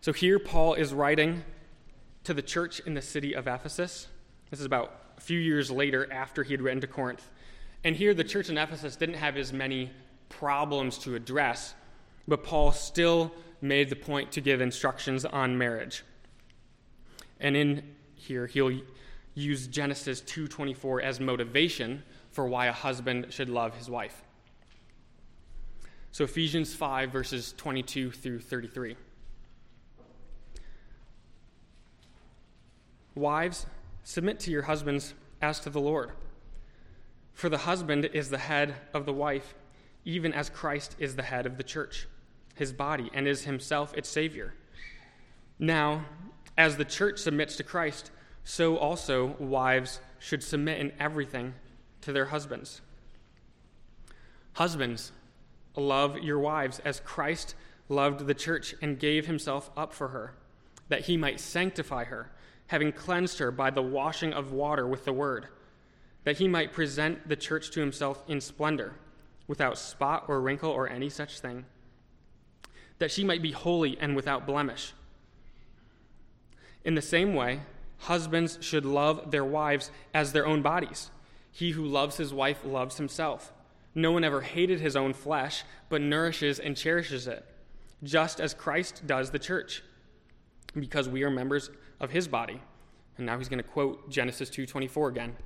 So 0.00 0.12
here, 0.12 0.38
Paul 0.38 0.74
is 0.74 0.94
writing 0.94 1.44
to 2.24 2.32
the 2.32 2.42
church 2.42 2.80
in 2.80 2.94
the 2.94 3.02
city 3.02 3.34
of 3.34 3.48
Ephesus. 3.48 4.06
This 4.50 4.60
is 4.60 4.66
about 4.66 4.94
a 5.16 5.20
few 5.20 5.40
years 5.40 5.70
later 5.70 6.10
after 6.12 6.44
he 6.44 6.52
had 6.52 6.62
written 6.62 6.80
to 6.82 6.86
Corinth. 6.86 7.28
And 7.82 7.96
here, 7.96 8.14
the 8.14 8.24
church 8.24 8.48
in 8.48 8.58
Ephesus 8.58 8.96
didn't 8.96 9.16
have 9.16 9.36
as 9.36 9.52
many 9.52 9.90
problems 10.28 10.98
to 10.98 11.14
address, 11.14 11.74
but 12.28 12.44
Paul 12.44 12.70
still 12.72 13.32
made 13.60 13.90
the 13.90 13.96
point 13.96 14.30
to 14.32 14.40
give 14.40 14.60
instructions 14.60 15.24
on 15.24 15.58
marriage. 15.58 16.04
And 17.40 17.56
in 17.56 17.82
here, 18.14 18.46
he'll 18.46 18.80
use 19.34 19.66
Genesis 19.66 20.20
2:24 20.20 21.00
as 21.00 21.18
motivation 21.18 22.04
for 22.30 22.46
why 22.46 22.66
a 22.66 22.72
husband 22.72 23.32
should 23.32 23.48
love 23.48 23.76
his 23.76 23.88
wife. 23.88 24.22
So 26.12 26.24
Ephesians 26.24 26.74
5 26.74 27.10
verses 27.10 27.52
22 27.56 28.10
through 28.10 28.40
33. 28.40 28.96
Wives, 33.18 33.66
submit 34.04 34.38
to 34.40 34.50
your 34.52 34.62
husbands 34.62 35.12
as 35.42 35.58
to 35.60 35.70
the 35.70 35.80
Lord. 35.80 36.12
For 37.32 37.48
the 37.48 37.58
husband 37.58 38.04
is 38.12 38.30
the 38.30 38.38
head 38.38 38.76
of 38.94 39.06
the 39.06 39.12
wife, 39.12 39.54
even 40.04 40.32
as 40.32 40.48
Christ 40.48 40.94
is 41.00 41.16
the 41.16 41.22
head 41.22 41.44
of 41.44 41.56
the 41.56 41.64
church, 41.64 42.06
his 42.54 42.72
body, 42.72 43.10
and 43.12 43.26
is 43.26 43.44
himself 43.44 43.92
its 43.94 44.08
Savior. 44.08 44.54
Now, 45.58 46.04
as 46.56 46.76
the 46.76 46.84
church 46.84 47.18
submits 47.18 47.56
to 47.56 47.64
Christ, 47.64 48.12
so 48.44 48.76
also 48.76 49.36
wives 49.38 50.00
should 50.20 50.42
submit 50.42 50.78
in 50.78 50.92
everything 51.00 51.54
to 52.02 52.12
their 52.12 52.26
husbands. 52.26 52.80
Husbands, 54.54 55.10
love 55.76 56.18
your 56.18 56.38
wives 56.38 56.80
as 56.84 57.00
Christ 57.00 57.56
loved 57.88 58.26
the 58.26 58.34
church 58.34 58.74
and 58.80 58.98
gave 58.98 59.26
himself 59.26 59.70
up 59.76 59.92
for 59.92 60.08
her, 60.08 60.34
that 60.88 61.06
he 61.06 61.16
might 61.16 61.40
sanctify 61.40 62.04
her 62.04 62.30
having 62.68 62.92
cleansed 62.92 63.38
her 63.38 63.50
by 63.50 63.70
the 63.70 63.82
washing 63.82 64.32
of 64.32 64.52
water 64.52 64.86
with 64.86 65.04
the 65.04 65.12
word, 65.12 65.48
that 66.24 66.38
he 66.38 66.46
might 66.46 66.72
present 66.72 67.28
the 67.28 67.36
church 67.36 67.70
to 67.70 67.80
himself 67.80 68.22
in 68.28 68.40
splendor, 68.40 68.92
without 69.46 69.78
spot 69.78 70.24
or 70.28 70.40
wrinkle 70.40 70.70
or 70.70 70.88
any 70.88 71.08
such 71.08 71.40
thing, 71.40 71.64
that 72.98 73.10
she 73.10 73.24
might 73.24 73.42
be 73.42 73.52
holy 73.52 73.98
and 73.98 74.14
without 74.14 74.46
blemish. 74.46 74.92
In 76.84 76.94
the 76.94 77.02
same 77.02 77.34
way, 77.34 77.60
husbands 77.98 78.58
should 78.60 78.84
love 78.84 79.30
their 79.30 79.44
wives 79.44 79.90
as 80.12 80.32
their 80.32 80.46
own 80.46 80.62
bodies. 80.62 81.10
He 81.50 81.70
who 81.70 81.84
loves 81.84 82.18
his 82.18 82.34
wife 82.34 82.64
loves 82.64 82.98
himself. 82.98 83.52
No 83.94 84.12
one 84.12 84.24
ever 84.24 84.42
hated 84.42 84.80
his 84.80 84.94
own 84.94 85.14
flesh, 85.14 85.64
but 85.88 86.02
nourishes 86.02 86.58
and 86.58 86.76
cherishes 86.76 87.26
it, 87.26 87.44
just 88.02 88.40
as 88.40 88.52
Christ 88.52 89.06
does 89.06 89.30
the 89.30 89.38
church, 89.38 89.82
because 90.78 91.08
we 91.08 91.22
are 91.22 91.30
members 91.30 91.70
of 92.00 92.10
his 92.10 92.28
body. 92.28 92.60
And 93.16 93.26
now 93.26 93.38
he's 93.38 93.48
going 93.48 93.62
to 93.62 93.68
quote 93.68 94.08
Genesis 94.08 94.50
2:24 94.50 95.08
again. 95.08 95.36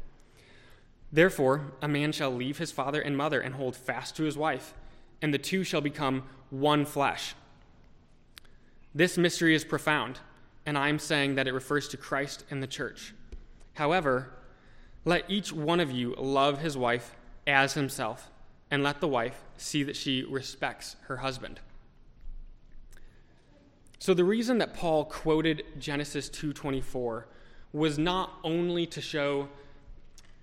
Therefore, 1.10 1.72
a 1.82 1.88
man 1.88 2.12
shall 2.12 2.30
leave 2.30 2.58
his 2.58 2.72
father 2.72 3.00
and 3.00 3.16
mother 3.16 3.40
and 3.40 3.54
hold 3.54 3.76
fast 3.76 4.16
to 4.16 4.24
his 4.24 4.36
wife, 4.36 4.74
and 5.20 5.32
the 5.32 5.38
two 5.38 5.64
shall 5.64 5.80
become 5.80 6.24
one 6.50 6.84
flesh. 6.84 7.34
This 8.94 9.18
mystery 9.18 9.54
is 9.54 9.64
profound, 9.64 10.20
and 10.64 10.76
I 10.76 10.88
am 10.88 10.98
saying 10.98 11.34
that 11.34 11.46
it 11.46 11.52
refers 11.52 11.88
to 11.88 11.96
Christ 11.96 12.44
and 12.50 12.62
the 12.62 12.66
church. 12.66 13.14
However, 13.74 14.32
let 15.04 15.30
each 15.30 15.52
one 15.52 15.80
of 15.80 15.90
you 15.90 16.14
love 16.16 16.60
his 16.60 16.76
wife 16.76 17.14
as 17.46 17.74
himself, 17.74 18.30
and 18.70 18.82
let 18.82 19.00
the 19.00 19.08
wife 19.08 19.42
see 19.56 19.82
that 19.82 19.96
she 19.96 20.24
respects 20.24 20.96
her 21.06 21.18
husband. 21.18 21.60
So 24.02 24.14
the 24.14 24.24
reason 24.24 24.58
that 24.58 24.74
Paul 24.74 25.04
quoted 25.04 25.62
Genesis 25.78 26.28
2:24 26.28 27.28
was 27.72 28.00
not 28.00 28.36
only 28.42 28.84
to 28.84 29.00
show 29.00 29.48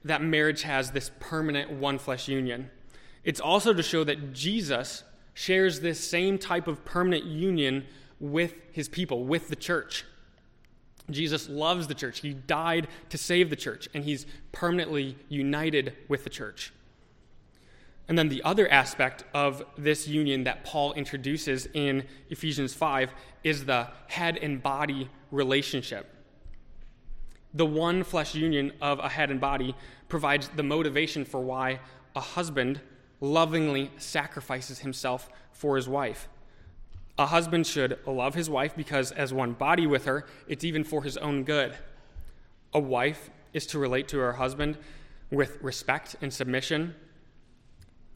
that 0.01 0.21
marriage 0.21 0.61
has 0.61 0.91
this 0.91 1.11
permanent 1.19 1.69
one 1.69 1.97
flesh 1.99 2.29
union. 2.29 2.71
It's 3.25 3.41
also 3.41 3.73
to 3.73 3.83
show 3.83 4.05
that 4.05 4.31
Jesus 4.31 5.03
shares 5.33 5.81
this 5.81 5.99
same 5.99 6.37
type 6.37 6.69
of 6.69 6.85
permanent 6.85 7.25
union 7.25 7.85
with 8.17 8.53
his 8.71 8.87
people, 8.87 9.25
with 9.25 9.49
the 9.49 9.57
church. 9.57 10.05
Jesus 11.09 11.49
loves 11.49 11.87
the 11.87 11.95
church. 11.95 12.21
He 12.21 12.33
died 12.33 12.87
to 13.09 13.17
save 13.17 13.49
the 13.49 13.57
church, 13.57 13.89
and 13.93 14.05
he's 14.05 14.25
permanently 14.53 15.17
united 15.27 15.97
with 16.07 16.23
the 16.23 16.29
church. 16.29 16.71
And 18.09 18.17
then 18.17 18.27
the 18.27 18.41
other 18.43 18.67
aspect 18.69 19.23
of 19.35 19.63
this 19.77 20.07
union 20.07 20.43
that 20.45 20.63
Paul 20.65 20.93
introduces 20.93 21.67
in 21.75 22.05
Ephesians 22.31 22.73
5 22.73 23.13
is 23.43 23.65
the 23.65 23.87
head 24.07 24.35
and 24.37 24.61
body 24.61 25.11
relationship. 25.29 26.11
The 27.53 27.67
one 27.67 28.03
flesh 28.03 28.33
union 28.33 28.73
of 28.81 28.97
a 28.97 29.09
head 29.09 29.29
and 29.29 29.39
body 29.39 29.75
provides 30.07 30.49
the 30.49 30.63
motivation 30.63 31.23
for 31.23 31.39
why 31.39 31.81
a 32.15 32.19
husband 32.19 32.81
lovingly 33.21 33.91
sacrifices 33.97 34.79
himself 34.79 35.29
for 35.51 35.75
his 35.75 35.87
wife. 35.87 36.27
A 37.19 37.27
husband 37.27 37.67
should 37.67 37.99
love 38.07 38.33
his 38.33 38.49
wife 38.49 38.75
because, 38.75 39.11
as 39.11 39.33
one 39.33 39.53
body 39.53 39.85
with 39.85 40.05
her, 40.05 40.25
it's 40.47 40.63
even 40.63 40.83
for 40.83 41.03
his 41.03 41.17
own 41.17 41.43
good. 41.43 41.75
A 42.73 42.79
wife 42.79 43.29
is 43.53 43.67
to 43.67 43.77
relate 43.77 44.07
to 44.07 44.17
her 44.17 44.33
husband 44.33 44.79
with 45.29 45.61
respect 45.61 46.15
and 46.21 46.33
submission, 46.33 46.95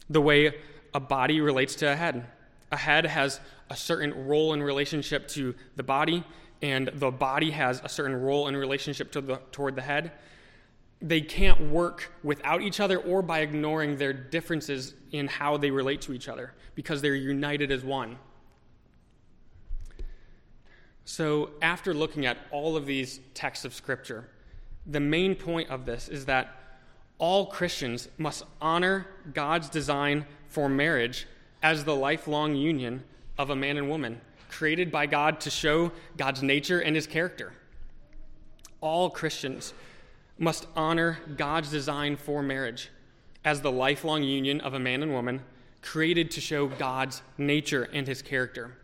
the 0.08 0.20
way 0.20 0.54
a 0.92 1.00
body 1.00 1.40
relates 1.40 1.74
to 1.76 1.92
a 1.92 1.96
head. 1.96 2.26
A 2.70 2.76
head 2.76 3.06
has 3.06 3.40
a 3.70 3.76
certain 3.76 4.26
role 4.26 4.52
in 4.52 4.62
relationship 4.62 5.28
to 5.28 5.54
the 5.76 5.82
body, 5.82 6.24
and 6.62 6.88
the 6.94 7.10
body 7.10 7.50
has 7.50 7.80
a 7.84 7.88
certain 7.88 8.20
role 8.20 8.48
in 8.48 8.56
relationship 8.56 9.12
to 9.12 9.20
the, 9.20 9.36
toward 9.52 9.76
the 9.76 9.82
head. 9.82 10.12
They 11.02 11.20
can't 11.20 11.70
work 11.70 12.12
without 12.22 12.62
each 12.62 12.80
other 12.80 12.98
or 12.98 13.22
by 13.22 13.40
ignoring 13.40 13.96
their 13.96 14.12
differences 14.12 14.94
in 15.12 15.26
how 15.26 15.56
they 15.56 15.70
relate 15.70 16.00
to 16.02 16.12
each 16.12 16.28
other 16.28 16.54
because 16.74 17.02
they're 17.02 17.14
united 17.14 17.70
as 17.70 17.84
one. 17.84 18.18
So, 21.04 21.50
after 21.60 21.92
looking 21.92 22.24
at 22.24 22.38
all 22.50 22.76
of 22.76 22.86
these 22.86 23.20
texts 23.34 23.66
of 23.66 23.74
Scripture, 23.74 24.30
the 24.86 25.00
main 25.00 25.34
point 25.34 25.68
of 25.68 25.84
this 25.84 26.08
is 26.08 26.24
that 26.26 26.63
all 27.18 27.46
Christians 27.46 28.08
must 28.18 28.44
honor 28.60 29.06
God's 29.32 29.68
design 29.68 30.26
for 30.48 30.68
marriage 30.68 31.26
as 31.62 31.84
the 31.84 31.94
lifelong 31.94 32.54
union 32.54 33.02
of 33.38 33.50
a 33.50 33.56
man 33.56 33.76
and 33.76 33.88
woman, 33.88 34.20
created 34.50 34.92
by 34.92 35.06
God 35.06 35.40
to 35.40 35.50
show 35.50 35.92
God's 36.16 36.42
nature 36.42 36.80
and 36.80 36.94
his 36.94 37.06
character. 37.06 37.52
All 38.80 39.10
Christians 39.10 39.72
must 40.38 40.66
honor 40.76 41.18
God's 41.36 41.70
design 41.70 42.16
for 42.16 42.42
marriage 42.42 42.90
as 43.44 43.60
the 43.60 43.72
lifelong 43.72 44.22
union 44.22 44.60
of 44.60 44.74
a 44.74 44.78
man 44.78 45.02
and 45.02 45.12
woman, 45.12 45.42
created 45.82 46.30
to 46.32 46.40
show 46.40 46.66
God's 46.66 47.22
nature 47.36 47.88
and 47.92 48.06
his 48.06 48.22
character. 48.22 48.76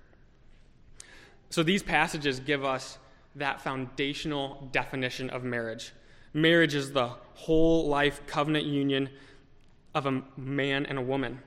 So 1.48 1.62
these 1.62 1.82
passages 1.82 2.40
give 2.40 2.64
us 2.64 2.98
that 3.34 3.60
foundational 3.60 4.68
definition 4.70 5.30
of 5.30 5.42
marriage. 5.44 5.92
Marriage 6.32 6.74
is 6.74 6.92
the 6.92 7.10
whole 7.34 7.88
life 7.88 8.24
covenant 8.26 8.64
union 8.64 9.10
of 9.94 10.06
a 10.06 10.22
man 10.36 10.86
and 10.86 10.98
a 10.98 11.02
woman. 11.02 11.40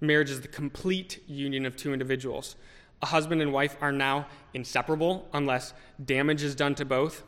Marriage 0.00 0.30
is 0.30 0.40
the 0.40 0.48
complete 0.48 1.22
union 1.26 1.64
of 1.64 1.76
two 1.76 1.92
individuals. 1.92 2.56
A 3.02 3.06
husband 3.06 3.40
and 3.40 3.52
wife 3.52 3.76
are 3.80 3.92
now 3.92 4.26
inseparable 4.52 5.28
unless 5.32 5.72
damage 6.04 6.42
is 6.42 6.54
done 6.54 6.74
to 6.74 6.84
both. 6.84 7.22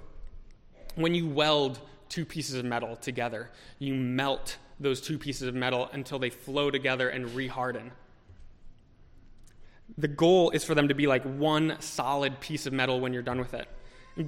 When 0.95 1.15
you 1.15 1.27
weld 1.27 1.81
two 2.09 2.27
pieces 2.27 2.57
of 2.57 2.65
metal 2.65 2.97
together, 2.97 3.51
you 3.79 3.95
melt 3.95 4.59
those 4.79 5.01
two 5.01 5.19
pieces 5.19 5.49
of 5.49 5.55
metal 5.55 5.89
until 5.93 6.19
they 6.19 6.29
flow 6.29 6.71
together 6.71 7.09
and 7.09 7.27
reharden. 7.27 7.91
The 9.97 10.09
goal 10.09 10.51
is 10.51 10.65
for 10.65 10.75
them 10.75 10.89
to 10.89 10.95
be 10.95 11.07
like 11.07 11.23
one 11.23 11.77
solid 11.81 12.41
piece 12.41 12.67
of 12.67 12.73
metal 12.73 13.01
when 13.01 13.13
you're 13.13 13.23
done 13.23 13.39
with 13.39 13.55
it. 13.55 13.69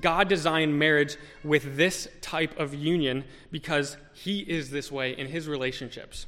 God 0.00 0.28
designed 0.28 0.78
marriage 0.78 1.16
with 1.42 1.76
this 1.76 2.08
type 2.20 2.58
of 2.58 2.74
union 2.74 3.24
because 3.50 3.96
He 4.14 4.40
is 4.40 4.70
this 4.70 4.90
way 4.90 5.12
in 5.16 5.28
His 5.28 5.46
relationships. 5.46 6.26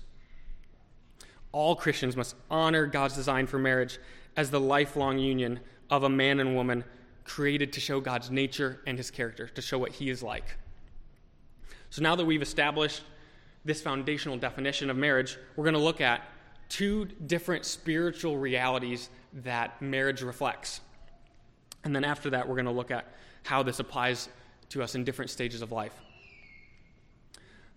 All 1.52 1.74
Christians 1.74 2.16
must 2.16 2.36
honor 2.50 2.86
God's 2.86 3.14
design 3.14 3.46
for 3.46 3.58
marriage 3.58 3.98
as 4.36 4.50
the 4.50 4.60
lifelong 4.60 5.18
union 5.18 5.60
of 5.88 6.02
a 6.02 6.08
man 6.08 6.40
and 6.40 6.54
woman 6.54 6.84
created 7.24 7.72
to 7.72 7.80
show 7.80 8.00
God's 8.00 8.30
nature 8.30 8.80
and 8.86 8.98
His 8.98 9.10
character, 9.10 9.48
to 9.48 9.62
show 9.62 9.78
what 9.78 9.92
He 9.92 10.10
is 10.10 10.22
like. 10.22 10.56
So 11.90 12.02
now 12.02 12.14
that 12.16 12.24
we've 12.24 12.42
established 12.42 13.02
this 13.64 13.80
foundational 13.80 14.36
definition 14.36 14.90
of 14.90 14.96
marriage, 14.96 15.38
we're 15.56 15.64
going 15.64 15.74
to 15.74 15.80
look 15.80 16.00
at 16.00 16.22
two 16.68 17.06
different 17.26 17.64
spiritual 17.64 18.36
realities 18.36 19.08
that 19.32 19.80
marriage 19.80 20.22
reflects. 20.22 20.80
And 21.84 21.94
then 21.94 22.04
after 22.04 22.30
that, 22.30 22.48
we're 22.48 22.54
going 22.54 22.66
to 22.66 22.72
look 22.72 22.90
at 22.90 23.12
how 23.46 23.62
this 23.62 23.80
applies 23.80 24.28
to 24.68 24.82
us 24.82 24.94
in 24.94 25.04
different 25.04 25.30
stages 25.30 25.62
of 25.62 25.72
life. 25.72 25.94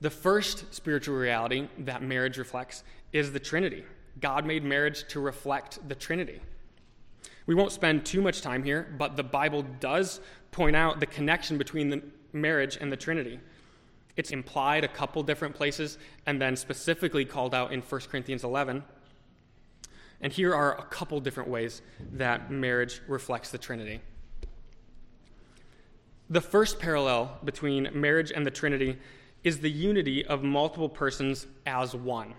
The 0.01 0.09
first 0.09 0.73
spiritual 0.73 1.15
reality 1.15 1.67
that 1.79 2.01
marriage 2.01 2.37
reflects 2.37 2.83
is 3.13 3.31
the 3.31 3.39
Trinity. 3.39 3.83
God 4.19 4.45
made 4.45 4.63
marriage 4.63 5.07
to 5.09 5.19
reflect 5.19 5.87
the 5.87 5.95
Trinity. 5.95 6.41
We 7.45 7.55
won't 7.55 7.71
spend 7.71 8.05
too 8.05 8.21
much 8.21 8.41
time 8.41 8.63
here, 8.63 8.93
but 8.97 9.15
the 9.15 9.23
Bible 9.23 9.63
does 9.79 10.21
point 10.51 10.75
out 10.75 10.99
the 10.99 11.05
connection 11.05 11.57
between 11.57 11.89
the 11.89 12.01
marriage 12.31 12.77
and 12.79 12.91
the 12.91 12.97
Trinity. 12.97 13.39
It's 14.15 14.31
implied 14.31 14.83
a 14.83 14.87
couple 14.87 15.23
different 15.23 15.55
places 15.55 15.97
and 16.25 16.41
then 16.41 16.55
specifically 16.55 17.25
called 17.25 17.55
out 17.55 17.71
in 17.71 17.81
1 17.81 18.01
Corinthians 18.01 18.43
11. 18.43 18.83
And 20.21 20.33
here 20.33 20.53
are 20.53 20.77
a 20.77 20.83
couple 20.83 21.19
different 21.19 21.49
ways 21.49 21.81
that 22.13 22.51
marriage 22.51 23.01
reflects 23.07 23.51
the 23.51 23.57
Trinity. 23.57 24.01
The 26.31 26.41
first 26.41 26.77
parallel 26.77 27.39
between 27.43 27.89
marriage 27.91 28.31
and 28.31 28.45
the 28.45 28.51
Trinity 28.51 28.99
is 29.43 29.59
the 29.59 29.71
unity 29.71 30.23
of 30.23 30.43
multiple 30.43 30.89
persons 30.89 31.47
as 31.65 31.95
one. 31.95 32.35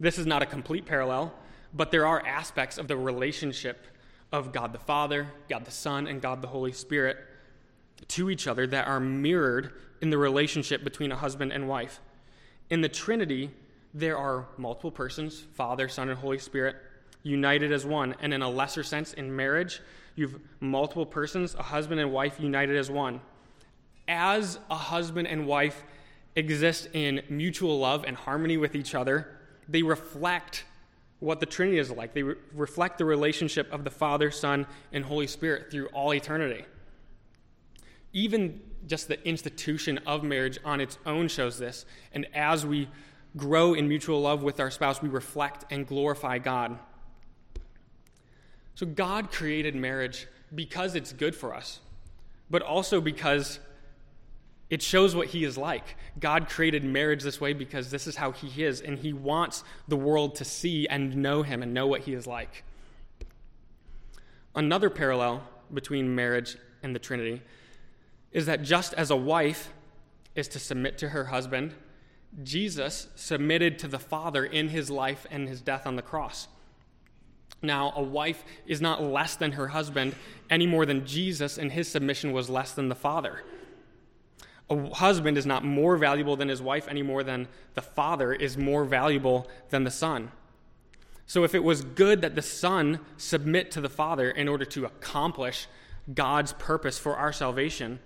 This 0.00 0.18
is 0.18 0.26
not 0.26 0.42
a 0.42 0.46
complete 0.46 0.84
parallel, 0.84 1.32
but 1.72 1.92
there 1.92 2.06
are 2.06 2.26
aspects 2.26 2.76
of 2.76 2.88
the 2.88 2.96
relationship 2.96 3.86
of 4.32 4.52
God 4.52 4.72
the 4.72 4.80
Father, 4.80 5.28
God 5.48 5.64
the 5.64 5.70
Son, 5.70 6.08
and 6.08 6.20
God 6.20 6.42
the 6.42 6.48
Holy 6.48 6.72
Spirit 6.72 7.18
to 8.08 8.30
each 8.30 8.48
other 8.48 8.66
that 8.66 8.88
are 8.88 8.98
mirrored 8.98 9.72
in 10.00 10.10
the 10.10 10.18
relationship 10.18 10.82
between 10.82 11.12
a 11.12 11.16
husband 11.16 11.52
and 11.52 11.68
wife. 11.68 12.00
In 12.68 12.80
the 12.80 12.88
Trinity, 12.88 13.52
there 13.92 14.18
are 14.18 14.48
multiple 14.56 14.90
persons 14.90 15.46
Father, 15.54 15.88
Son, 15.88 16.08
and 16.08 16.18
Holy 16.18 16.40
Spirit 16.40 16.74
united 17.22 17.70
as 17.70 17.86
one. 17.86 18.16
And 18.20 18.34
in 18.34 18.42
a 18.42 18.50
lesser 18.50 18.82
sense, 18.82 19.12
in 19.12 19.34
marriage, 19.34 19.80
you've 20.16 20.38
multiple 20.60 21.06
persons, 21.06 21.54
a 21.54 21.62
husband 21.62 22.00
and 22.00 22.12
wife 22.12 22.38
united 22.38 22.76
as 22.76 22.90
one. 22.90 23.20
As 24.06 24.58
a 24.70 24.76
husband 24.76 25.28
and 25.28 25.46
wife 25.46 25.82
exist 26.36 26.88
in 26.92 27.22
mutual 27.28 27.78
love 27.78 28.04
and 28.04 28.16
harmony 28.16 28.56
with 28.56 28.74
each 28.74 28.94
other, 28.94 29.38
they 29.68 29.82
reflect 29.82 30.64
what 31.20 31.40
the 31.40 31.46
Trinity 31.46 31.78
is 31.78 31.90
like. 31.90 32.12
They 32.12 32.22
re- 32.22 32.34
reflect 32.52 32.98
the 32.98 33.04
relationship 33.04 33.72
of 33.72 33.84
the 33.84 33.90
Father, 33.90 34.30
Son, 34.30 34.66
and 34.92 35.04
Holy 35.04 35.26
Spirit 35.26 35.70
through 35.70 35.86
all 35.88 36.12
eternity. 36.12 36.64
Even 38.12 38.60
just 38.86 39.08
the 39.08 39.26
institution 39.26 39.98
of 40.06 40.22
marriage 40.22 40.58
on 40.64 40.80
its 40.80 40.98
own 41.06 41.28
shows 41.28 41.58
this. 41.58 41.86
And 42.12 42.26
as 42.34 42.66
we 42.66 42.88
grow 43.36 43.74
in 43.74 43.88
mutual 43.88 44.20
love 44.20 44.42
with 44.42 44.60
our 44.60 44.70
spouse, 44.70 45.00
we 45.00 45.08
reflect 45.08 45.64
and 45.70 45.86
glorify 45.86 46.38
God. 46.38 46.78
So 48.74 48.86
God 48.86 49.30
created 49.30 49.74
marriage 49.74 50.26
because 50.54 50.94
it's 50.94 51.12
good 51.12 51.34
for 51.34 51.54
us, 51.54 51.80
but 52.50 52.62
also 52.62 53.00
because 53.00 53.60
it 54.70 54.82
shows 54.82 55.14
what 55.14 55.28
He 55.28 55.44
is 55.44 55.56
like. 55.56 55.96
God 56.18 56.48
created 56.48 56.84
marriage 56.84 57.22
this 57.22 57.40
way 57.40 57.52
because 57.52 57.90
this 57.90 58.06
is 58.06 58.16
how 58.16 58.32
He 58.32 58.62
is, 58.62 58.80
and 58.80 58.98
He 58.98 59.12
wants 59.12 59.62
the 59.86 59.96
world 59.96 60.34
to 60.36 60.44
see 60.44 60.86
and 60.88 61.16
know 61.16 61.42
Him 61.42 61.62
and 61.62 61.72
know 61.72 61.86
what 61.86 62.02
He 62.02 62.14
is 62.14 62.26
like. 62.26 62.64
Another 64.54 64.90
parallel 64.90 65.42
between 65.72 66.14
marriage 66.14 66.56
and 66.82 66.94
the 66.94 66.98
Trinity 66.98 67.42
is 68.32 68.46
that 68.46 68.62
just 68.62 68.94
as 68.94 69.10
a 69.10 69.16
wife 69.16 69.72
is 70.34 70.48
to 70.48 70.58
submit 70.58 70.98
to 70.98 71.10
her 71.10 71.26
husband, 71.26 71.74
Jesus 72.42 73.08
submitted 73.14 73.78
to 73.78 73.88
the 73.88 73.98
Father 73.98 74.44
in 74.44 74.68
his 74.68 74.90
life 74.90 75.26
and 75.30 75.48
his 75.48 75.60
death 75.60 75.86
on 75.86 75.96
the 75.96 76.02
cross. 76.02 76.48
Now, 77.64 77.92
a 77.96 78.02
wife 78.02 78.44
is 78.66 78.80
not 78.80 79.02
less 79.02 79.36
than 79.36 79.52
her 79.52 79.68
husband 79.68 80.14
any 80.50 80.66
more 80.66 80.86
than 80.86 81.06
Jesus 81.06 81.58
and 81.58 81.72
his 81.72 81.88
submission 81.88 82.32
was 82.32 82.50
less 82.50 82.72
than 82.72 82.88
the 82.88 82.94
Father. 82.94 83.42
A 84.70 84.94
husband 84.94 85.36
is 85.36 85.46
not 85.46 85.64
more 85.64 85.96
valuable 85.96 86.36
than 86.36 86.48
his 86.48 86.62
wife 86.62 86.86
any 86.88 87.02
more 87.02 87.22
than 87.22 87.48
the 87.74 87.82
Father 87.82 88.32
is 88.32 88.56
more 88.56 88.84
valuable 88.84 89.48
than 89.70 89.84
the 89.84 89.90
Son. 89.90 90.30
So, 91.26 91.44
if 91.44 91.54
it 91.54 91.64
was 91.64 91.82
good 91.82 92.20
that 92.20 92.34
the 92.34 92.42
Son 92.42 93.00
submit 93.16 93.70
to 93.72 93.80
the 93.80 93.88
Father 93.88 94.30
in 94.30 94.46
order 94.46 94.64
to 94.66 94.84
accomplish 94.84 95.66
God's 96.12 96.52
purpose 96.52 96.98
for 96.98 97.16
our 97.16 97.32
salvation, 97.32 97.98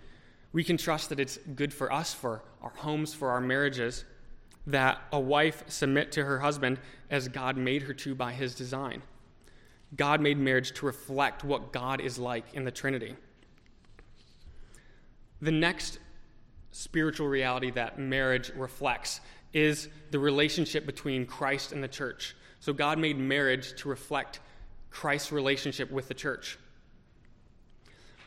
we 0.52 0.62
can 0.62 0.76
trust 0.76 1.08
that 1.08 1.20
it's 1.20 1.38
good 1.54 1.74
for 1.74 1.92
us, 1.92 2.14
for 2.14 2.42
our 2.62 2.70
homes, 2.70 3.14
for 3.14 3.30
our 3.30 3.40
marriages, 3.40 4.04
that 4.66 5.00
a 5.12 5.18
wife 5.18 5.64
submit 5.66 6.12
to 6.12 6.24
her 6.24 6.40
husband 6.40 6.78
as 7.10 7.28
God 7.28 7.56
made 7.56 7.82
her 7.82 7.94
to 7.94 8.14
by 8.14 8.32
his 8.32 8.54
design. 8.54 9.02
God 9.96 10.20
made 10.20 10.38
marriage 10.38 10.72
to 10.72 10.86
reflect 10.86 11.44
what 11.44 11.72
God 11.72 12.00
is 12.00 12.18
like 12.18 12.44
in 12.54 12.64
the 12.64 12.70
Trinity. 12.70 13.16
The 15.40 15.52
next 15.52 15.98
spiritual 16.72 17.28
reality 17.28 17.70
that 17.70 17.98
marriage 17.98 18.50
reflects 18.54 19.20
is 19.52 19.88
the 20.10 20.18
relationship 20.18 20.84
between 20.84 21.26
Christ 21.26 21.72
and 21.72 21.82
the 21.82 21.88
church. 21.88 22.36
So 22.60 22.72
God 22.72 22.98
made 22.98 23.18
marriage 23.18 23.74
to 23.80 23.88
reflect 23.88 24.40
Christ's 24.90 25.32
relationship 25.32 25.90
with 25.90 26.08
the 26.08 26.14
church. 26.14 26.58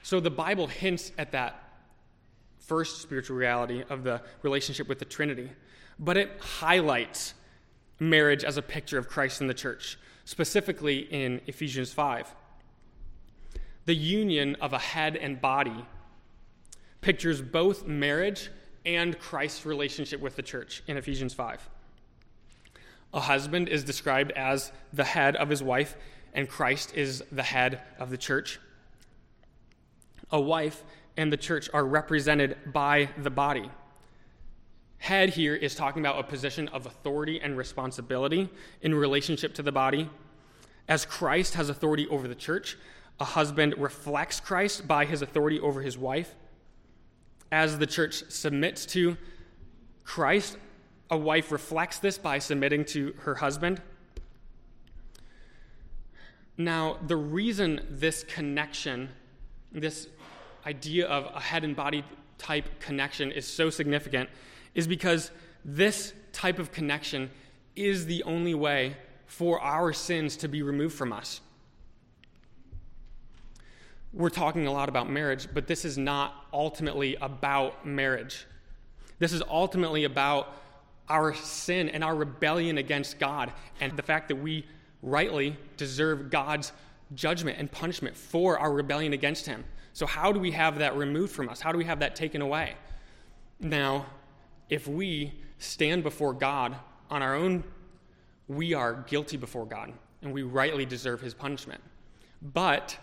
So 0.04 0.20
the 0.20 0.32
Bible 0.32 0.68
hints 0.68 1.12
at 1.18 1.34
that 1.34 1.62
first 2.60 3.02
spiritual 3.02 3.38
reality 3.38 3.84
of 3.90 4.04
the 4.04 4.22
relationship 4.42 4.88
with 4.88 5.00
the 5.00 5.06
Trinity, 5.06 5.50
but 6.00 6.18
it 6.18 6.32
highlights 6.40 7.34
marriage 8.00 8.44
as 8.44 8.58
a 8.58 8.62
picture 8.62 8.98
of 8.98 9.08
Christ 9.08 9.42
and 9.42 9.50
the 9.50 9.54
church, 9.54 10.00
specifically 10.32 11.00
in 11.00 11.42
Ephesians 11.46 11.92
5. 11.92 12.34
The 13.84 13.94
union 13.94 14.56
of 14.62 14.72
a 14.72 14.80
head 14.80 15.18
and 15.18 15.42
body 15.42 15.86
pictures 17.02 17.42
both 17.42 17.86
marriage 17.86 18.50
and 18.86 19.20
Christ's 19.20 19.66
relationship 19.66 20.22
with 20.22 20.38
the 20.38 20.42
church 20.42 20.84
in 20.88 20.96
Ephesians 20.96 21.34
5. 21.34 21.70
A 23.14 23.20
husband 23.20 23.68
is 23.68 23.84
described 23.84 24.32
as 24.32 24.72
the 24.94 25.04
head 25.04 25.36
of 25.36 25.50
his 25.50 25.62
wife, 25.62 25.98
and 26.34 26.48
Christ 26.48 26.96
is 26.96 27.22
the 27.30 27.44
head 27.44 27.82
of 28.00 28.10
the 28.10 28.18
church. 28.18 28.58
A 30.32 30.40
wife 30.40 30.82
and 31.18 31.30
the 31.30 31.36
church 31.36 31.70
are 31.74 31.84
represented 31.84 32.56
by 32.72 33.10
the 33.18 33.30
body. 33.30 33.70
Head 35.02 35.32
here 35.32 35.56
is 35.56 35.74
talking 35.74 36.04
about 36.04 36.20
a 36.20 36.24
position 36.24 36.68
of 36.68 36.86
authority 36.86 37.42
and 37.42 37.58
responsibility 37.58 38.48
in 38.84 38.94
relationship 38.94 39.56
to 39.56 39.64
the 39.64 39.72
body. 39.72 40.08
As 40.88 41.06
Christ 41.06 41.56
has 41.56 41.70
authority 41.70 42.08
over 42.10 42.28
the 42.28 42.36
church, 42.36 42.78
a 43.20 43.26
husband 43.26 43.74
reflects 43.80 44.40
Christ 44.40 44.88
by 44.88 45.06
his 45.06 45.24
authority 45.24 45.60
over 45.60 45.82
his 45.82 45.98
wife. 45.98 46.36
As 47.52 47.80
the 47.80 47.88
church 47.88 48.26
submits 48.30 48.86
to 48.88 49.18
Christ, 50.04 50.58
a 51.10 51.18
wife 51.18 51.52
reflects 51.52 51.98
this 51.98 52.20
by 52.20 52.38
submitting 52.38 52.86
to 52.86 53.16
her 53.22 53.34
husband. 53.34 53.82
Now, 56.58 57.00
the 57.08 57.18
reason 57.18 57.88
this 57.90 58.24
connection, 58.26 59.10
this 59.72 60.08
idea 60.64 61.08
of 61.08 61.26
a 61.36 61.40
head 61.40 61.64
and 61.64 61.76
body 61.76 62.06
type 62.38 62.80
connection 62.80 63.32
is 63.32 63.48
so 63.48 63.72
significant 63.72 64.30
is 64.74 64.88
because 64.88 65.32
this 65.64 66.14
type 66.34 66.60
of 66.60 66.72
connection 66.72 67.30
is 67.76 68.06
the 68.06 68.24
only 68.24 68.54
way 68.54 68.96
for 69.26 69.60
our 69.62 69.94
sins 69.94 70.38
to 70.38 70.48
be 70.48 70.62
removed 70.62 70.96
from 70.96 71.14
us. 71.14 71.42
We're 74.14 74.30
talking 74.30 74.68
a 74.68 74.72
lot 74.72 74.90
about 74.90 75.10
marriage, 75.10 75.48
but 75.54 75.68
this 75.68 75.86
is 75.86 75.98
not 75.98 76.48
ultimately 76.52 77.16
about 77.16 77.86
marriage. 77.86 78.46
This 79.20 79.32
is 79.32 79.42
ultimately 79.50 80.04
about 80.04 80.54
our 81.08 81.34
sin 81.34 81.90
and 81.90 82.04
our 82.04 82.16
rebellion 82.16 82.78
against 82.78 83.20
God 83.20 83.54
and 83.80 83.96
the 83.96 84.02
fact 84.02 84.28
that 84.28 84.36
we 84.36 84.66
rightly 85.02 85.56
deserve 85.78 86.30
God's 86.30 86.74
judgment 87.16 87.58
and 87.58 87.72
punishment 87.72 88.16
for 88.16 88.58
our 88.60 88.72
rebellion 88.72 89.14
against 89.14 89.46
Him. 89.46 89.64
So, 89.94 90.06
how 90.06 90.32
do 90.32 90.40
we 90.40 90.52
have 90.52 90.80
that 90.80 90.96
removed 90.96 91.34
from 91.34 91.50
us? 91.50 91.60
How 91.62 91.72
do 91.72 91.78
we 91.78 91.86
have 91.86 92.00
that 92.00 92.16
taken 92.16 92.42
away? 92.42 92.76
Now, 93.60 94.06
if 94.72 94.88
we 94.88 95.34
stand 95.60 96.02
before 96.02 96.34
God 96.34 96.76
on 97.12 97.22
our 97.22 97.36
own, 97.36 97.64
we 98.48 98.74
are 98.74 99.06
guilty 99.08 99.38
before 99.38 99.66
God 99.66 99.94
and 100.24 100.34
we 100.34 100.44
rightly 100.44 100.86
deserve 100.86 101.22
His 101.22 101.34
punishment. 101.34 101.82
But 102.42 102.98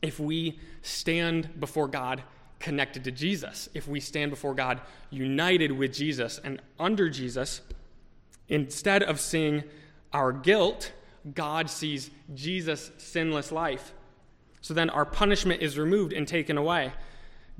if 0.00 0.18
we 0.18 0.58
stand 0.80 1.60
before 1.60 1.88
God 1.88 2.22
connected 2.60 3.02
to 3.04 3.10
Jesus, 3.10 3.68
if 3.74 3.88
we 3.88 3.98
stand 3.98 4.30
before 4.30 4.54
God 4.54 4.80
united 5.10 5.72
with 5.72 5.92
Jesus 5.92 6.40
and 6.42 6.62
under 6.78 7.10
Jesus, 7.10 7.60
instead 8.48 9.02
of 9.02 9.18
seeing 9.18 9.64
our 10.12 10.32
guilt, 10.32 10.92
God 11.34 11.68
sees 11.68 12.10
Jesus' 12.34 12.92
sinless 12.98 13.50
life. 13.50 13.92
So 14.60 14.74
then 14.74 14.90
our 14.90 15.04
punishment 15.04 15.60
is 15.60 15.76
removed 15.76 16.12
and 16.12 16.26
taken 16.26 16.56
away 16.56 16.92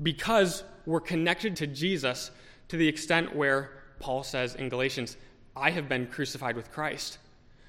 because 0.01 0.63
we're 0.85 1.01
connected 1.01 1.57
to 1.57 1.67
Jesus 1.67 2.31
to 2.69 2.77
the 2.77 2.87
extent 2.87 3.35
where 3.35 3.71
Paul 3.99 4.23
says 4.23 4.55
in 4.55 4.69
Galatians, 4.69 5.17
I 5.55 5.71
have 5.71 5.87
been 5.87 6.07
crucified 6.07 6.55
with 6.55 6.71
Christ. 6.71 7.19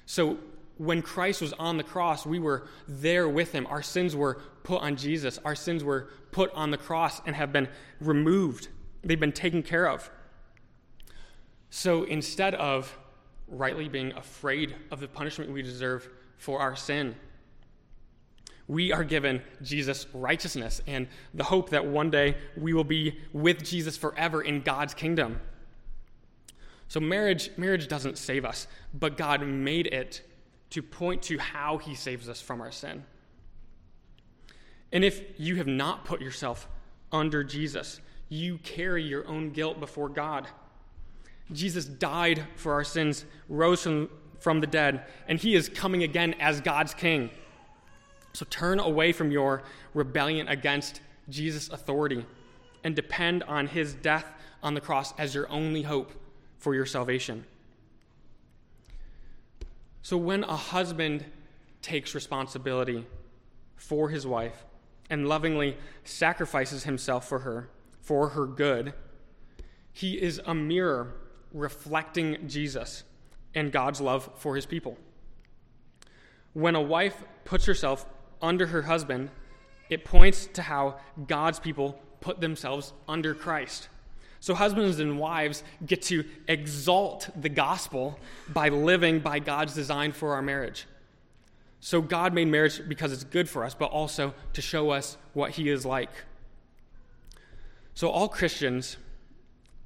So 0.05 0.37
when 0.77 1.01
Christ 1.01 1.41
was 1.41 1.53
on 1.53 1.77
the 1.77 1.83
cross, 1.83 2.25
we 2.25 2.39
were 2.39 2.67
there 2.87 3.29
with 3.29 3.51
him. 3.51 3.65
Our 3.67 3.81
sins 3.81 4.15
were 4.15 4.41
put 4.63 4.81
on 4.81 4.95
Jesus. 4.95 5.39
Our 5.45 5.55
sins 5.55 5.83
were 5.83 6.09
put 6.31 6.51
on 6.53 6.71
the 6.71 6.77
cross 6.77 7.21
and 7.25 7.35
have 7.35 7.53
been 7.53 7.69
removed. 7.99 8.67
They've 9.03 9.19
been 9.19 9.31
taken 9.31 9.63
care 9.63 9.87
of. 9.87 10.09
So 11.69 12.03
instead 12.03 12.55
of 12.55 12.97
rightly 13.47 13.87
being 13.87 14.11
afraid 14.13 14.75
of 14.91 14.99
the 14.99 15.07
punishment 15.07 15.51
we 15.51 15.61
deserve 15.61 16.09
for 16.37 16.59
our 16.59 16.75
sin, 16.75 17.15
we 18.67 18.91
are 18.91 19.03
given 19.03 19.41
Jesus' 19.61 20.07
righteousness 20.13 20.81
and 20.87 21.07
the 21.33 21.43
hope 21.43 21.69
that 21.69 21.85
one 21.85 22.09
day 22.09 22.37
we 22.57 22.73
will 22.73 22.83
be 22.83 23.19
with 23.31 23.63
Jesus 23.63 23.95
forever 23.95 24.41
in 24.41 24.61
God's 24.61 24.93
kingdom. 24.93 25.39
So 26.87 26.99
marriage 26.99 27.49
marriage 27.57 27.87
doesn't 27.87 28.17
save 28.17 28.45
us, 28.45 28.67
but 28.93 29.17
God 29.17 29.45
made 29.45 29.87
it 29.87 30.21
to 30.71 30.81
point 30.81 31.21
to 31.23 31.37
how 31.37 31.77
he 31.77 31.95
saves 31.95 32.27
us 32.27 32.41
from 32.41 32.61
our 32.61 32.71
sin. 32.71 33.03
And 34.91 35.03
if 35.03 35.21
you 35.37 35.55
have 35.57 35.67
not 35.67 36.05
put 36.05 36.21
yourself 36.21 36.67
under 37.11 37.43
Jesus, 37.43 37.99
you 38.29 38.57
carry 38.59 39.03
your 39.03 39.27
own 39.27 39.51
guilt 39.51 39.79
before 39.79 40.09
God. 40.09 40.47
Jesus 41.51 41.85
died 41.85 42.43
for 42.55 42.73
our 42.73 42.83
sins, 42.83 43.25
rose 43.49 43.83
from, 43.83 44.09
from 44.39 44.61
the 44.61 44.67
dead, 44.67 45.05
and 45.27 45.39
he 45.39 45.55
is 45.55 45.69
coming 45.69 46.03
again 46.03 46.33
as 46.39 46.61
God's 46.61 46.93
king. 46.93 47.29
So 48.35 48.45
turn 48.49 48.81
away 48.81 49.13
from 49.13 49.31
your 49.31 49.63
rebellion 49.93 50.49
against 50.49 50.99
Jesus' 51.29 51.69
authority 51.69 52.25
and 52.83 52.93
depend 52.95 53.43
on 53.43 53.67
his 53.67 53.93
death 53.93 54.29
on 54.61 54.73
the 54.73 54.81
cross 54.81 55.13
as 55.17 55.33
your 55.33 55.49
only 55.49 55.83
hope 55.83 56.11
for 56.57 56.75
your 56.75 56.85
salvation. 56.85 57.45
So 60.01 60.17
when 60.17 60.43
a 60.43 60.55
husband 60.55 61.23
takes 61.81 62.13
responsibility 62.13 63.07
for 63.75 64.09
his 64.09 64.27
wife 64.27 64.65
and 65.09 65.29
lovingly 65.29 65.77
sacrifices 66.03 66.83
himself 66.83 67.27
for 67.27 67.39
her, 67.39 67.69
for 68.01 68.29
her 68.29 68.45
good, 68.45 68.93
he 69.93 70.21
is 70.21 70.41
a 70.45 70.53
mirror 70.53 71.13
reflecting 71.53 72.47
Jesus 72.49 73.03
and 73.53 73.71
God's 73.71 74.01
love 74.01 74.29
for 74.35 74.55
his 74.55 74.65
people. 74.65 74.97
When 76.53 76.75
a 76.75 76.81
wife 76.81 77.23
puts 77.45 77.65
herself 77.65 78.05
under 78.41 78.67
her 78.67 78.83
husband, 78.83 79.29
it 79.89 80.05
points 80.05 80.47
to 80.53 80.61
how 80.61 80.99
God's 81.27 81.59
people 81.59 81.99
put 82.21 82.41
themselves 82.41 82.93
under 83.07 83.33
Christ. 83.33 83.89
So, 84.39 84.53
husbands 84.53 84.99
and 84.99 85.17
wives 85.17 85.63
get 85.85 86.03
to 86.03 86.23
exalt 86.47 87.29
the 87.39 87.49
gospel 87.49 88.19
by 88.49 88.69
living 88.69 89.19
by 89.19 89.39
God's 89.39 89.73
design 89.73 90.11
for 90.11 90.33
our 90.33 90.41
marriage. 90.41 90.85
So, 91.79 92.01
God 92.01 92.33
made 92.33 92.47
marriage 92.47 92.81
because 92.87 93.11
it's 93.11 93.23
good 93.23 93.49
for 93.49 93.63
us, 93.63 93.73
but 93.73 93.91
also 93.91 94.33
to 94.53 94.61
show 94.61 94.91
us 94.91 95.17
what 95.33 95.51
He 95.51 95.69
is 95.69 95.85
like. 95.85 96.11
So, 97.95 98.09
all 98.09 98.27
Christians 98.27 98.97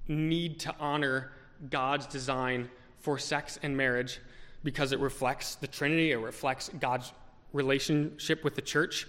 need 0.07 0.59
to 0.61 0.75
honor 0.79 1.31
God's 1.69 2.07
design 2.07 2.69
for 2.99 3.17
sex 3.17 3.59
and 3.63 3.77
marriage 3.77 4.19
because 4.63 4.91
it 4.91 4.99
reflects 4.99 5.55
the 5.55 5.67
Trinity, 5.67 6.11
it 6.11 6.17
reflects 6.17 6.69
God's 6.79 7.13
relationship 7.53 8.43
with 8.43 8.55
the 8.55 8.61
church. 8.61 9.07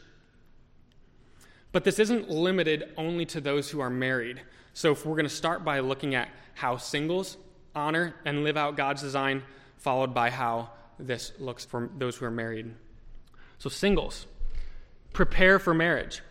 But 1.72 1.84
this 1.84 1.98
isn't 1.98 2.28
limited 2.28 2.92
only 2.96 3.24
to 3.26 3.40
those 3.40 3.70
who 3.70 3.80
are 3.80 3.90
married. 3.90 4.40
So, 4.72 4.92
if 4.92 5.04
we're 5.04 5.16
going 5.16 5.24
to 5.24 5.34
start 5.34 5.64
by 5.64 5.80
looking 5.80 6.14
at 6.14 6.28
how 6.54 6.76
singles 6.76 7.36
honor 7.74 8.14
and 8.24 8.44
live 8.44 8.56
out 8.56 8.76
God's 8.76 9.02
design, 9.02 9.42
followed 9.76 10.12
by 10.14 10.30
how 10.30 10.70
this 10.98 11.32
looks 11.38 11.64
for 11.64 11.90
those 11.96 12.16
who 12.16 12.26
are 12.26 12.30
married. 12.30 12.74
So, 13.58 13.68
singles, 13.68 14.26
prepare 15.12 15.58
for 15.58 15.74
marriage. 15.74 16.22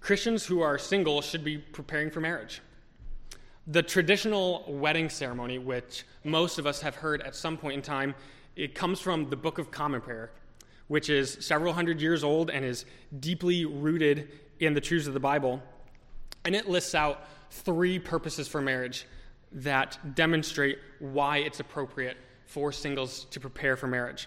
Christians 0.00 0.46
who 0.46 0.60
are 0.62 0.78
single 0.78 1.20
should 1.20 1.44
be 1.44 1.58
preparing 1.58 2.10
for 2.10 2.20
marriage. 2.20 2.62
The 3.66 3.82
traditional 3.82 4.64
wedding 4.66 5.10
ceremony, 5.10 5.58
which 5.58 6.04
most 6.24 6.58
of 6.58 6.66
us 6.66 6.80
have 6.80 6.96
heard 6.96 7.20
at 7.22 7.34
some 7.34 7.58
point 7.58 7.74
in 7.74 7.82
time, 7.82 8.14
it 8.58 8.74
comes 8.74 8.98
from 8.98 9.30
the 9.30 9.36
Book 9.36 9.58
of 9.58 9.70
Common 9.70 10.00
Prayer, 10.00 10.32
which 10.88 11.08
is 11.08 11.38
several 11.40 11.72
hundred 11.72 12.00
years 12.00 12.24
old 12.24 12.50
and 12.50 12.64
is 12.64 12.84
deeply 13.20 13.64
rooted 13.64 14.30
in 14.58 14.74
the 14.74 14.80
truths 14.80 15.06
of 15.06 15.14
the 15.14 15.20
Bible. 15.20 15.62
And 16.44 16.56
it 16.56 16.68
lists 16.68 16.92
out 16.92 17.24
three 17.50 18.00
purposes 18.00 18.48
for 18.48 18.60
marriage 18.60 19.06
that 19.52 20.16
demonstrate 20.16 20.78
why 20.98 21.38
it's 21.38 21.60
appropriate 21.60 22.16
for 22.46 22.72
singles 22.72 23.26
to 23.30 23.38
prepare 23.38 23.76
for 23.76 23.86
marriage. 23.86 24.26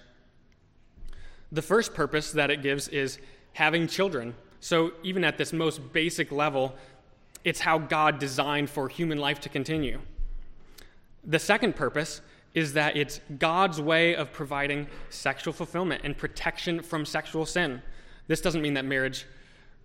The 1.52 1.62
first 1.62 1.94
purpose 1.94 2.32
that 2.32 2.50
it 2.50 2.62
gives 2.62 2.88
is 2.88 3.20
having 3.52 3.86
children. 3.86 4.34
So, 4.62 4.94
even 5.04 5.26
at 5.26 5.38
this 5.38 5.52
most 5.52 5.92
basic 5.92 6.32
level, 6.32 6.74
it's 7.44 7.60
how 7.60 7.80
God 7.80 8.18
designed 8.18 8.70
for 8.70 8.88
human 8.88 9.18
life 9.18 9.42
to 9.42 9.50
continue. 9.50 10.00
The 11.26 11.40
second 11.40 11.76
purpose 11.76 12.22
is 12.54 12.74
that 12.74 12.98
it's 12.98 13.22
God's 13.40 13.80
way 13.80 14.16
of 14.16 14.32
providing 14.32 14.88
sexual 15.10 15.54
fulfillment 15.54 16.02
and 16.04 16.18
protection 16.18 16.82
from 16.82 17.06
sexual 17.06 17.46
sin. 17.46 17.82
This 18.28 18.42
doesn't 18.42 18.62
mean 18.62 18.74
that 18.74 18.86
marriage 18.86 19.26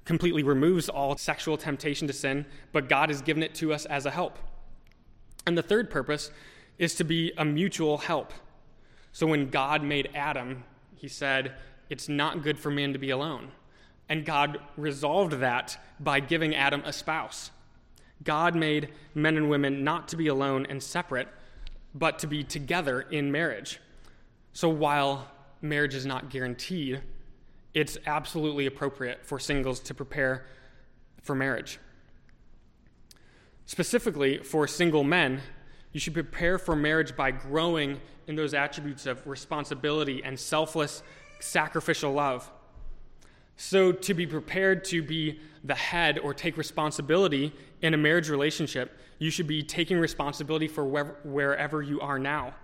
completely 0.05 0.43
removes 0.43 0.89
all 0.89 1.17
sexual 1.17 1.57
temptation 1.57 2.07
to 2.07 2.13
sin, 2.13 2.47
but 2.73 2.89
God 2.89 3.09
has 3.09 3.23
given 3.23 3.43
it 3.43 3.55
to 3.57 3.73
us 3.73 3.87
as 3.87 4.07
a 4.07 4.11
help. 4.11 4.39
And 5.47 5.57
the 5.57 5.63
third 5.63 5.91
purpose 5.91 6.31
is 6.79 6.95
to 6.97 7.05
be 7.05 7.33
a 7.37 7.45
mutual 7.45 7.99
help. 7.99 8.33
So 9.13 9.27
when 9.27 9.51
God 9.51 9.83
made 9.83 10.11
Adam, 10.15 10.65
he 10.95 11.09
said, 11.09 11.55
It's 11.89 12.09
not 12.09 12.43
good 12.43 12.59
for 12.59 12.71
man 12.71 12.93
to 12.93 12.99
be 12.99 13.11
alone. 13.11 13.51
And 14.09 14.25
God 14.25 14.59
resolved 14.77 15.35
that 15.35 15.79
by 15.99 16.21
giving 16.21 16.55
Adam 16.55 16.83
a 16.85 16.93
spouse. 16.93 17.51
God 18.23 18.55
made 18.55 18.93
men 19.15 19.37
and 19.37 19.51
women 19.51 19.85
not 19.85 20.09
to 20.09 20.17
be 20.17 20.29
alone 20.29 20.67
and 20.69 20.83
separate, 20.83 21.29
but 21.99 22.19
to 22.19 22.27
be 22.27 22.45
together 22.45 23.01
in 23.01 23.33
marriage. 23.33 23.81
So 24.53 24.69
while 24.69 25.31
marriage 25.63 25.95
is 25.95 26.05
not 26.05 26.31
guaranteed, 26.31 27.01
it's 27.75 27.99
absolutely 28.07 28.67
appropriate 28.67 29.25
for 29.25 29.39
singles 29.39 29.81
to 29.81 29.95
prepare 29.95 30.47
for 31.23 31.35
marriage. 31.35 31.79
Specifically, 33.67 34.39
for 34.39 34.69
single 34.69 35.05
men, 35.05 35.41
you 35.93 36.01
should 36.01 36.15
prepare 36.15 36.59
for 36.59 36.77
marriage 36.77 37.17
by 37.17 37.31
growing 37.31 38.01
in 38.27 38.37
those 38.37 38.55
attributes 38.55 39.07
of 39.07 39.27
responsibility 39.27 40.23
and 40.23 40.39
selfless, 40.39 41.03
sacrificial 41.41 42.13
love. 42.13 42.51
So, 43.57 43.91
to 43.91 44.15
be 44.15 44.27
prepared 44.27 44.85
to 44.87 45.03
be 45.03 45.41
the 45.65 45.75
head 45.75 46.19
or 46.19 46.35
take 46.35 46.59
responsibility 46.59 47.53
in 47.83 47.95
a 47.95 47.97
marriage 47.97 48.29
relationship, 48.29 48.99
you 49.19 49.31
should 49.31 49.47
be 49.47 49.63
taking 49.63 49.99
responsibility 49.99 50.69
for 50.69 50.85
wherever 50.85 51.83
you 51.83 52.01
are 52.01 52.19
now. 52.19 52.55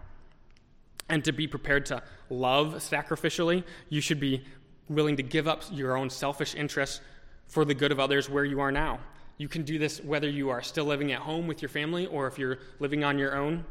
And 1.09 1.25
to 1.25 1.33
be 1.33 1.47
prepared 1.47 1.87
to 1.87 2.03
love 2.31 2.75
sacrificially, 2.77 3.65
you 3.89 4.01
should 4.01 4.21
be 4.21 4.45
willing 4.89 5.17
to 5.17 5.23
give 5.23 5.49
up 5.49 5.63
your 5.71 5.97
own 5.97 6.11
selfish 6.11 6.55
interests 6.55 7.01
for 7.47 7.65
the 7.65 7.75
good 7.75 7.93
of 7.93 8.01
others 8.01 8.29
where 8.29 8.45
you 8.45 8.61
are 8.61 8.73
now. 8.73 9.01
You 9.39 9.49
can 9.49 9.63
do 9.63 9.79
this 9.79 10.03
whether 10.03 10.29
you 10.29 10.51
are 10.51 10.63
still 10.63 10.85
living 10.85 11.13
at 11.13 11.21
home 11.21 11.47
with 11.47 11.63
your 11.63 11.69
family 11.69 12.07
or 12.07 12.27
if 12.27 12.39
you're 12.39 12.59
living 12.79 13.05
on 13.05 13.19
your 13.19 13.37
own. 13.37 13.65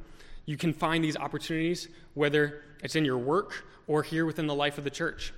You 0.45 0.58
can 0.58 0.73
find 0.73 1.04
these 1.04 1.17
opportunities 1.17 1.88
whether 2.13 2.63
it's 2.84 2.95
in 2.95 3.06
your 3.06 3.17
work 3.17 3.65
or 3.88 4.04
here 4.04 4.25
within 4.25 4.47
the 4.47 4.56
life 4.56 4.77
of 4.77 4.84
the 4.84 4.89
church. 4.89 5.34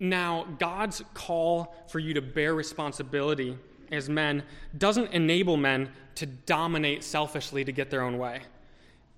Now, 0.00 0.46
God's 0.58 1.02
call 1.14 1.74
for 1.88 1.98
you 1.98 2.14
to 2.14 2.22
bear 2.22 2.54
responsibility 2.54 3.58
as 3.92 4.08
men 4.08 4.42
doesn't 4.76 5.12
enable 5.12 5.56
men 5.56 5.90
to 6.16 6.26
dominate 6.26 7.04
selfishly 7.04 7.64
to 7.64 7.72
get 7.72 7.90
their 7.90 8.02
own 8.02 8.18
way. 8.18 8.42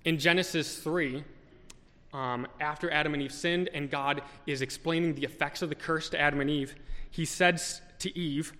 In 0.05 0.17
Genesis 0.17 0.79
3, 0.79 1.23
um, 2.13 2.47
after 2.59 2.91
Adam 2.91 3.13
and 3.13 3.23
Eve 3.23 3.33
sinned, 3.33 3.69
and 3.73 3.89
God 3.89 4.21
is 4.45 4.61
explaining 4.61 5.15
the 5.15 5.23
effects 5.23 5.61
of 5.61 5.69
the 5.69 5.75
curse 5.75 6.09
to 6.09 6.19
Adam 6.19 6.41
and 6.41 6.49
Eve, 6.49 6.75
he 7.09 7.25
says 7.25 7.81
to 7.99 8.17
Eve, 8.17 8.53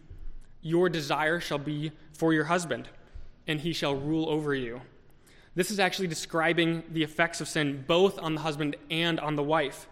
Your 0.62 0.90
desire 0.90 1.40
shall 1.40 1.58
be 1.58 1.92
for 2.14 2.34
your 2.34 2.46
husband, 2.46 2.90
and 3.48 3.60
he 3.60 3.74
shall 3.74 3.96
rule 3.96 4.30
over 4.30 4.54
you. 4.54 4.82
This 5.54 5.72
is 5.72 5.80
actually 5.80 6.08
describing 6.08 6.84
the 6.92 7.04
effects 7.04 7.42
of 7.42 7.48
sin 7.48 7.84
both 7.86 8.18
on 8.20 8.36
the 8.36 8.42
husband 8.42 8.78
and 8.90 9.20
on 9.20 9.36
the 9.36 9.44
wife. 9.44 9.88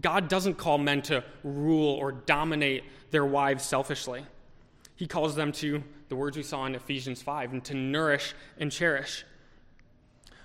God 0.00 0.28
doesn't 0.28 0.54
call 0.54 0.78
men 0.78 1.02
to 1.02 1.22
rule 1.44 1.94
or 1.94 2.12
dominate 2.12 2.84
their 3.10 3.26
wives 3.26 3.64
selfishly. 3.64 4.24
He 5.02 5.08
calls 5.08 5.34
them 5.34 5.50
to 5.54 5.82
the 6.10 6.14
words 6.14 6.36
we 6.36 6.44
saw 6.44 6.64
in 6.64 6.76
Ephesians 6.76 7.20
5 7.20 7.54
and 7.54 7.64
to 7.64 7.74
nourish 7.74 8.34
and 8.56 8.70
cherish. 8.70 9.24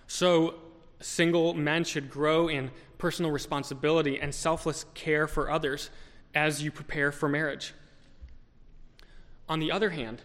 So, 0.08 0.56
single 1.00 1.54
men 1.54 1.84
should 1.84 2.10
grow 2.10 2.48
in 2.48 2.72
personal 2.98 3.30
responsibility 3.30 4.20
and 4.20 4.34
selfless 4.34 4.88
care 4.96 5.28
for 5.28 5.52
others 5.52 5.91
as 6.34 6.63
you 6.63 6.72
prepare 6.72 7.12
for 7.12 7.30
marriage. 7.30 7.76
On 9.48 9.60
the 9.60 9.72
other 9.72 9.91
hand, 9.91 10.24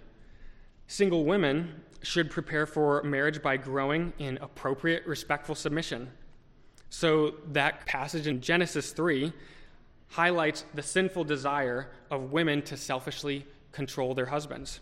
single 0.87 1.27
women 1.27 1.83
should 2.01 2.31
prepare 2.31 2.65
for 2.65 3.03
marriage 3.03 3.43
by 3.43 3.59
growing 3.59 4.15
in 4.19 4.39
appropriate, 4.39 5.07
respectful 5.07 5.55
submission 5.55 6.11
so 6.89 7.35
that 7.49 7.85
passage 7.85 8.27
in 8.27 8.41
Genesis 8.41 8.93
3 8.93 9.31
highlights 10.09 10.65
the 10.73 10.83
sinful 10.83 11.25
desire 11.25 11.91
of 12.11 12.33
women 12.33 12.63
to 12.63 12.79
selfishly 12.79 13.45
control 13.73 14.15
their 14.15 14.27
husbands. 14.27 14.81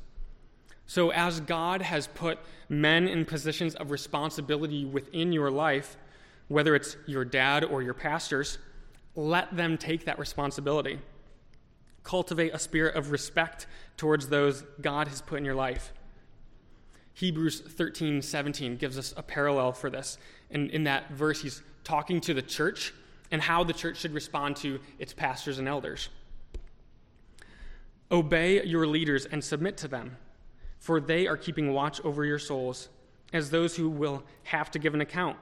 So, 0.86 1.10
as 1.12 1.40
God 1.40 1.82
has 1.82 2.08
put 2.08 2.38
men 2.68 3.06
in 3.06 3.24
positions 3.24 3.74
of 3.76 3.90
responsibility 3.90 4.84
within 4.84 5.32
your 5.32 5.50
life, 5.50 5.96
whether 6.48 6.74
it's 6.74 6.96
your 7.06 7.24
dad 7.24 7.62
or 7.62 7.80
your 7.80 7.94
pastors, 7.94 8.58
let 9.14 9.56
them 9.56 9.78
take 9.78 10.04
that 10.06 10.18
responsibility. 10.18 10.98
Cultivate 12.02 12.52
a 12.52 12.58
spirit 12.58 12.96
of 12.96 13.12
respect 13.12 13.66
towards 13.96 14.28
those 14.28 14.62
God 14.80 15.06
has 15.06 15.20
put 15.20 15.38
in 15.38 15.44
your 15.44 15.54
life. 15.54 15.92
Hebrews 17.14 17.60
13, 17.60 18.22
17 18.22 18.76
gives 18.76 18.98
us 18.98 19.14
a 19.16 19.22
parallel 19.22 19.72
for 19.72 19.90
this. 19.90 20.18
And 20.50 20.70
in 20.70 20.84
that 20.84 21.10
verse, 21.12 21.42
he's 21.42 21.62
talking 21.84 22.20
to 22.22 22.34
the 22.34 22.42
church 22.42 22.92
and 23.30 23.40
how 23.42 23.62
the 23.62 23.72
church 23.72 23.98
should 23.98 24.12
respond 24.12 24.56
to 24.56 24.80
its 24.98 25.12
pastors 25.12 25.58
and 25.58 25.68
elders. 25.68 26.08
Obey 28.12 28.64
your 28.64 28.86
leaders 28.86 29.26
and 29.26 29.42
submit 29.42 29.76
to 29.78 29.88
them, 29.88 30.16
for 30.78 31.00
they 31.00 31.26
are 31.26 31.36
keeping 31.36 31.72
watch 31.72 32.00
over 32.04 32.24
your 32.24 32.38
souls 32.38 32.88
as 33.32 33.50
those 33.50 33.76
who 33.76 33.88
will 33.88 34.22
have 34.44 34.70
to 34.72 34.78
give 34.78 34.94
an 34.94 35.00
account. 35.00 35.36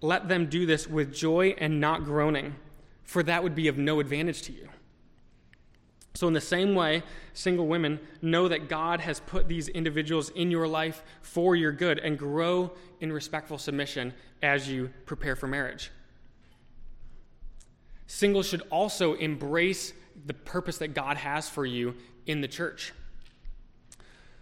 Let 0.00 0.28
them 0.28 0.46
do 0.46 0.66
this 0.66 0.86
with 0.86 1.14
joy 1.14 1.54
and 1.58 1.80
not 1.80 2.04
groaning, 2.04 2.54
for 3.04 3.22
that 3.22 3.42
would 3.42 3.54
be 3.54 3.68
of 3.68 3.78
no 3.78 4.00
advantage 4.00 4.42
to 4.42 4.52
you. 4.52 4.68
So, 6.16 6.28
in 6.28 6.32
the 6.32 6.40
same 6.40 6.76
way, 6.76 7.02
single 7.32 7.66
women 7.66 7.98
know 8.22 8.46
that 8.46 8.68
God 8.68 9.00
has 9.00 9.18
put 9.18 9.48
these 9.48 9.68
individuals 9.68 10.30
in 10.30 10.48
your 10.48 10.68
life 10.68 11.02
for 11.22 11.56
your 11.56 11.72
good 11.72 11.98
and 11.98 12.16
grow 12.16 12.70
in 13.00 13.12
respectful 13.12 13.58
submission 13.58 14.14
as 14.40 14.68
you 14.68 14.90
prepare 15.06 15.34
for 15.34 15.48
marriage. 15.48 15.90
Singles 18.06 18.46
should 18.46 18.62
also 18.70 19.14
embrace 19.14 19.92
the 20.26 20.34
purpose 20.34 20.78
that 20.78 20.94
God 20.94 21.16
has 21.16 21.48
for 21.48 21.66
you 21.66 21.94
in 22.26 22.40
the 22.40 22.48
church. 22.48 22.92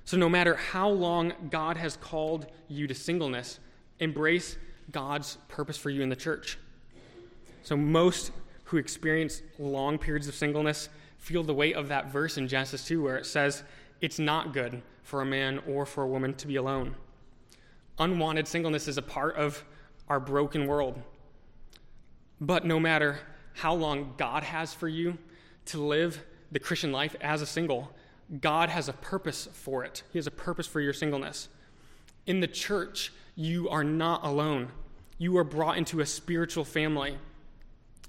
So, 0.04 0.16
no 0.16 0.28
matter 0.28 0.56
how 0.56 0.88
long 0.88 1.32
God 1.50 1.76
has 1.76 1.96
called 1.96 2.46
you 2.68 2.87
to 2.87 2.94
singleness, 2.94 3.61
embrace 4.00 4.56
God's 4.90 5.38
purpose 5.48 5.76
for 5.76 5.90
you 5.90 6.02
in 6.02 6.08
the 6.08 6.16
church. 6.16 6.58
So, 7.62 7.76
most 7.76 8.32
who 8.64 8.78
experience 8.78 9.42
long 9.58 9.98
periods 9.98 10.26
of 10.28 10.35
singleness 10.35 10.88
feel 11.18 11.44
the 11.44 11.54
weight 11.54 11.76
of 11.76 11.88
that 11.88 12.11
verse 12.11 12.37
in 12.37 12.48
Genesis 12.48 12.85
2 12.87 13.02
where 13.02 13.16
it 13.16 13.26
says, 13.26 13.62
It's 14.00 14.18
not 14.18 14.52
good 14.52 14.82
for 15.02 15.20
a 15.20 15.26
man 15.26 15.62
or 15.68 15.87
for 15.87 16.02
a 16.02 16.08
woman 16.08 16.35
to 16.35 16.46
be 16.46 16.56
alone. 16.56 16.96
Unwanted 17.98 18.48
singleness 18.48 18.88
is 18.88 18.98
a 18.98 19.02
part 19.02 19.37
of 19.37 19.64
our 20.08 20.18
broken 20.18 20.66
world. 20.66 21.00
But 22.40 22.64
no 22.64 22.80
matter 22.80 23.20
how 23.54 23.74
long 23.74 24.14
God 24.16 24.42
has 24.42 24.74
for 24.74 24.88
you 24.88 25.16
to 25.66 25.79
live 25.79 26.22
the 26.51 26.59
Christian 26.59 26.92
life 26.92 27.16
as 27.20 27.42
a 27.42 27.46
single, 27.46 27.92
God 28.40 28.68
has 28.68 28.88
a 28.88 28.92
purpose 28.92 29.48
for 29.53 29.85
it. 29.85 30.03
He 30.12 30.18
has 30.18 30.27
a 30.27 30.33
purpose 30.33 30.66
for 30.66 30.81
your 30.81 30.92
singleness. 30.92 31.48
In 32.27 32.40
the 32.40 32.46
church, 32.46 33.12
you 33.35 33.68
are 33.68 33.85
not 33.85 34.25
alone. 34.25 34.68
You 35.18 35.37
are 35.38 35.44
brought 35.44 35.79
into 35.79 36.01
a 36.01 36.07
spiritual 36.07 36.64
family. 36.64 37.18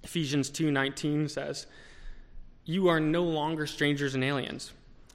Ephesians 0.04 0.50
2:19 0.50 1.30
says, 1.30 1.68
you 2.66 2.88
are 2.88 3.00
no 3.00 3.24
longer 3.24 3.68
strangers 3.68 4.16
and 4.16 4.24
aliens, 4.24 4.72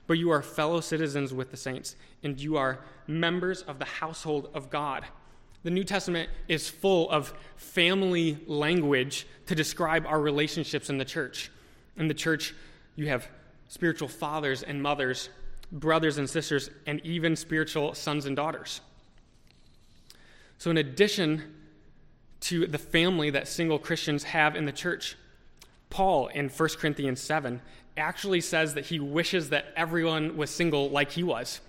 but 0.07 0.19
you 0.19 0.31
are 0.31 0.43
fellow 0.43 0.81
citizens 0.81 1.33
with 1.33 1.51
the 1.51 1.57
saints, 1.57 1.97
and 2.23 2.39
you 2.39 2.59
are 2.59 2.81
members 3.07 3.63
of 3.63 3.79
the 3.79 3.87
household 3.87 4.51
of 4.53 4.69
God. 4.69 5.07
The 5.63 5.71
New 5.71 5.85
Testament 5.85 6.29
is 6.47 6.69
full 6.69 7.11
of 7.11 7.33
family 7.57 8.39
language 8.47 9.27
to 9.47 9.55
describe 9.55 10.05
our 10.07 10.21
relationships 10.21 10.91
in 10.91 10.99
the 10.99 11.07
church. 11.07 11.51
In 11.99 12.09
the 12.09 12.15
church, 12.15 12.55
you 12.97 13.09
have 13.09 13.29
spiritual 13.69 14.09
fathers 14.09 14.63
and 14.63 14.83
mothers, 14.83 15.29
brothers 15.71 16.17
and 16.17 16.31
sisters, 16.31 16.71
and 16.87 17.01
even 17.05 17.37
spiritual 17.37 17.95
sons 17.95 18.25
and 18.25 18.35
daughters. 18.35 18.81
So, 20.59 20.71
in 20.71 20.79
addition 20.79 21.55
to 22.41 22.67
the 22.67 22.79
family 22.79 23.31
that 23.31 23.49
single 23.49 23.79
Christians 23.79 24.25
have 24.25 24.57
in 24.57 24.65
the 24.65 24.73
church, 24.73 25.17
Paul 25.91 26.29
in 26.29 26.49
1 26.49 26.69
Corinthians 26.79 27.21
7 27.21 27.61
actually 27.97 28.41
says 28.41 28.75
that 28.75 28.87
he 28.87 29.01
wishes 29.01 29.51
that 29.51 29.73
everyone 29.77 30.37
was 30.37 30.51
single 30.51 30.89
like 30.91 31.13
he 31.13 31.23
was. 31.23 31.61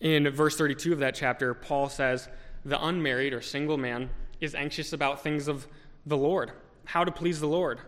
In 0.00 0.28
verse 0.30 0.56
32 0.56 0.92
of 0.92 1.00
that 1.00 1.16
chapter, 1.16 1.54
Paul 1.54 1.88
says, 1.88 2.28
The 2.64 2.82
unmarried 2.84 3.32
or 3.32 3.40
single 3.40 3.76
man 3.76 4.10
is 4.40 4.54
anxious 4.54 4.92
about 4.92 5.22
things 5.22 5.48
of 5.48 5.66
the 6.06 6.16
Lord, 6.16 6.52
how 6.88 7.04
to 7.04 7.12
please 7.12 7.38
the 7.38 7.46
Lord. 7.46 7.80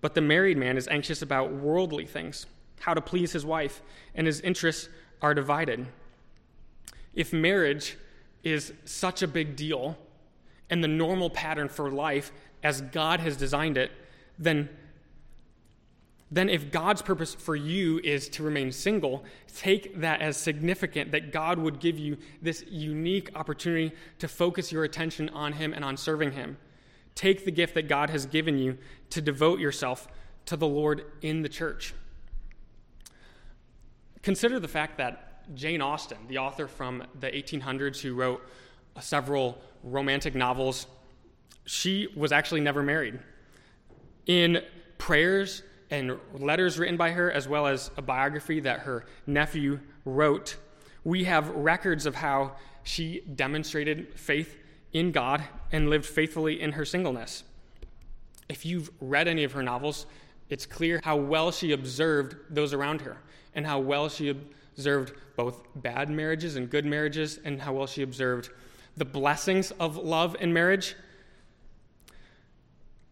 But 0.00 0.14
the 0.14 0.20
married 0.20 0.58
man 0.58 0.76
is 0.76 0.88
anxious 0.88 1.22
about 1.22 1.52
worldly 1.52 2.06
things, 2.06 2.46
how 2.80 2.92
to 2.92 3.00
please 3.00 3.32
his 3.32 3.46
wife, 3.46 3.82
and 4.16 4.26
his 4.26 4.40
interests 4.40 4.88
are 5.22 5.32
divided. 5.32 5.86
If 7.14 7.32
marriage 7.32 7.96
is 8.42 8.72
such 8.84 9.22
a 9.22 9.28
big 9.28 9.54
deal 9.54 9.96
and 10.68 10.82
the 10.82 10.88
normal 10.88 11.30
pattern 11.30 11.68
for 11.68 11.88
life 11.88 12.32
as 12.64 12.80
God 12.80 13.20
has 13.20 13.36
designed 13.36 13.78
it, 13.78 13.92
then 14.38 14.68
then 16.28 16.48
if 16.48 16.72
God's 16.72 17.02
purpose 17.02 17.36
for 17.36 17.54
you 17.54 18.00
is 18.02 18.28
to 18.30 18.42
remain 18.42 18.72
single, 18.72 19.24
take 19.54 20.00
that 20.00 20.20
as 20.20 20.36
significant 20.36 21.12
that 21.12 21.30
God 21.30 21.56
would 21.56 21.78
give 21.78 22.00
you 22.00 22.16
this 22.42 22.64
unique 22.68 23.30
opportunity 23.36 23.94
to 24.18 24.26
focus 24.26 24.72
your 24.72 24.82
attention 24.82 25.28
on 25.28 25.52
Him 25.52 25.72
and 25.72 25.84
on 25.84 25.96
serving 25.96 26.32
Him. 26.32 26.56
Take 27.16 27.44
the 27.44 27.50
gift 27.50 27.74
that 27.74 27.88
God 27.88 28.10
has 28.10 28.26
given 28.26 28.58
you 28.58 28.78
to 29.10 29.20
devote 29.20 29.58
yourself 29.58 30.06
to 30.44 30.56
the 30.56 30.68
Lord 30.68 31.04
in 31.22 31.42
the 31.42 31.48
church. 31.48 31.94
Consider 34.22 34.60
the 34.60 34.68
fact 34.68 34.98
that 34.98 35.54
Jane 35.54 35.80
Austen, 35.80 36.18
the 36.28 36.38
author 36.38 36.68
from 36.68 37.04
the 37.18 37.28
1800s 37.28 38.00
who 38.00 38.14
wrote 38.14 38.46
several 39.00 39.58
romantic 39.82 40.34
novels, 40.34 40.86
she 41.64 42.08
was 42.14 42.32
actually 42.32 42.60
never 42.60 42.82
married. 42.82 43.18
In 44.26 44.62
prayers 44.98 45.62
and 45.90 46.18
letters 46.34 46.78
written 46.78 46.96
by 46.96 47.12
her, 47.12 47.30
as 47.30 47.48
well 47.48 47.66
as 47.66 47.90
a 47.96 48.02
biography 48.02 48.60
that 48.60 48.80
her 48.80 49.06
nephew 49.26 49.80
wrote, 50.04 50.56
we 51.04 51.24
have 51.24 51.48
records 51.50 52.04
of 52.04 52.16
how 52.16 52.56
she 52.82 53.20
demonstrated 53.20 54.18
faith 54.18 54.58
in 54.98 55.12
God 55.12 55.44
and 55.72 55.90
lived 55.90 56.06
faithfully 56.06 56.60
in 56.60 56.72
her 56.72 56.84
singleness. 56.84 57.44
If 58.48 58.64
you've 58.64 58.90
read 59.00 59.28
any 59.28 59.44
of 59.44 59.52
her 59.52 59.62
novels, 59.62 60.06
it's 60.48 60.64
clear 60.64 61.00
how 61.04 61.16
well 61.16 61.50
she 61.50 61.72
observed 61.72 62.36
those 62.48 62.72
around 62.72 63.02
her 63.02 63.18
and 63.54 63.66
how 63.66 63.78
well 63.78 64.08
she 64.08 64.34
observed 64.74 65.12
both 65.36 65.66
bad 65.74 66.08
marriages 66.08 66.56
and 66.56 66.70
good 66.70 66.86
marriages 66.86 67.38
and 67.44 67.60
how 67.60 67.72
well 67.72 67.86
she 67.86 68.02
observed 68.02 68.50
the 68.96 69.04
blessings 69.04 69.70
of 69.72 69.96
love 69.96 70.36
and 70.40 70.54
marriage 70.54 70.94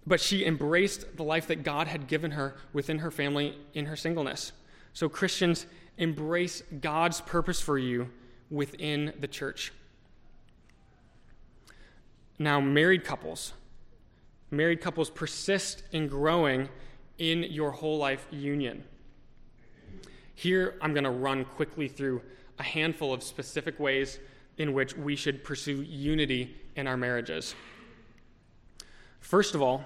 but 0.06 0.20
she 0.20 0.44
embraced 0.44 1.16
the 1.16 1.22
life 1.22 1.46
that 1.46 1.62
God 1.62 1.86
had 1.86 2.06
given 2.08 2.32
her 2.32 2.56
within 2.72 2.98
her 2.98 3.10
family 3.10 3.58
in 3.72 3.86
her 3.86 3.96
singleness. 3.96 4.52
So, 4.92 5.08
Christians, 5.08 5.66
embrace 5.96 6.62
God's 6.80 7.20
purpose 7.22 7.60
for 7.60 7.78
you 7.78 8.10
within 8.50 9.14
the 9.18 9.28
church. 9.28 9.72
Now, 12.38 12.60
married 12.60 13.04
couples, 13.04 13.52
married 14.50 14.80
couples 14.80 15.10
persist 15.10 15.84
in 15.92 16.08
growing 16.08 16.68
in 17.18 17.44
your 17.44 17.70
whole 17.70 17.98
life 17.98 18.26
union. 18.30 18.84
Here, 20.34 20.74
I'm 20.80 20.92
going 20.92 21.04
to 21.04 21.10
run 21.10 21.44
quickly 21.44 21.86
through 21.86 22.22
a 22.58 22.64
handful 22.64 23.12
of 23.12 23.22
specific 23.22 23.78
ways 23.78 24.18
in 24.58 24.72
which 24.72 24.96
we 24.96 25.16
should 25.16 25.44
pursue 25.44 25.82
unity 25.82 26.56
in 26.76 26.86
our 26.86 26.96
marriages. 26.96 27.54
First 29.20 29.54
of 29.54 29.62
all, 29.62 29.84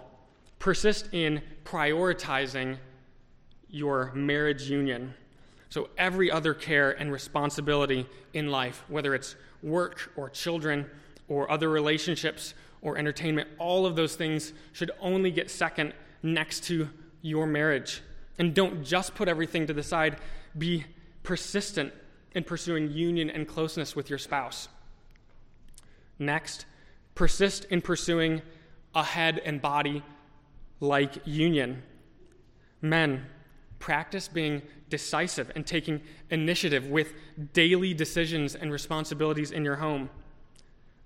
persist 0.58 1.08
in 1.12 1.42
prioritizing 1.64 2.78
your 3.68 4.12
marriage 4.14 4.70
union. 4.70 5.14
So, 5.68 5.90
every 5.98 6.30
other 6.30 6.54
care 6.54 6.92
and 6.92 7.12
responsibility 7.12 8.06
in 8.32 8.50
life, 8.50 8.84
whether 8.88 9.14
it's 9.14 9.36
work 9.62 10.12
or 10.16 10.30
children 10.30 10.86
or 11.28 11.50
other 11.50 11.68
relationships 11.68 12.54
or 12.82 12.96
entertainment, 12.96 13.48
all 13.58 13.86
of 13.86 13.96
those 13.96 14.16
things 14.16 14.52
should 14.72 14.90
only 15.00 15.30
get 15.30 15.50
second 15.50 15.92
next 16.22 16.64
to 16.64 16.88
your 17.22 17.46
marriage. 17.46 18.02
And 18.38 18.54
don't 18.54 18.84
just 18.84 19.14
put 19.14 19.28
everything 19.28 19.66
to 19.66 19.72
the 19.72 19.82
side, 19.82 20.16
be 20.56 20.84
persistent 21.22 21.92
in 22.32 22.44
pursuing 22.44 22.90
union 22.90 23.30
and 23.30 23.46
closeness 23.46 23.96
with 23.96 24.08
your 24.08 24.18
spouse. 24.18 24.68
Next, 26.18 26.66
persist 27.14 27.64
in 27.66 27.82
pursuing 27.82 28.42
a 28.94 29.02
head 29.02 29.40
and 29.44 29.60
body 29.60 30.02
like 30.80 31.14
union. 31.24 31.82
Men, 32.80 33.26
practice 33.78 34.28
being 34.28 34.62
decisive 34.88 35.50
and 35.54 35.66
taking 35.66 36.00
initiative 36.30 36.86
with 36.86 37.12
daily 37.52 37.94
decisions 37.94 38.54
and 38.54 38.72
responsibilities 38.72 39.50
in 39.50 39.64
your 39.64 39.76
home. 39.76 40.08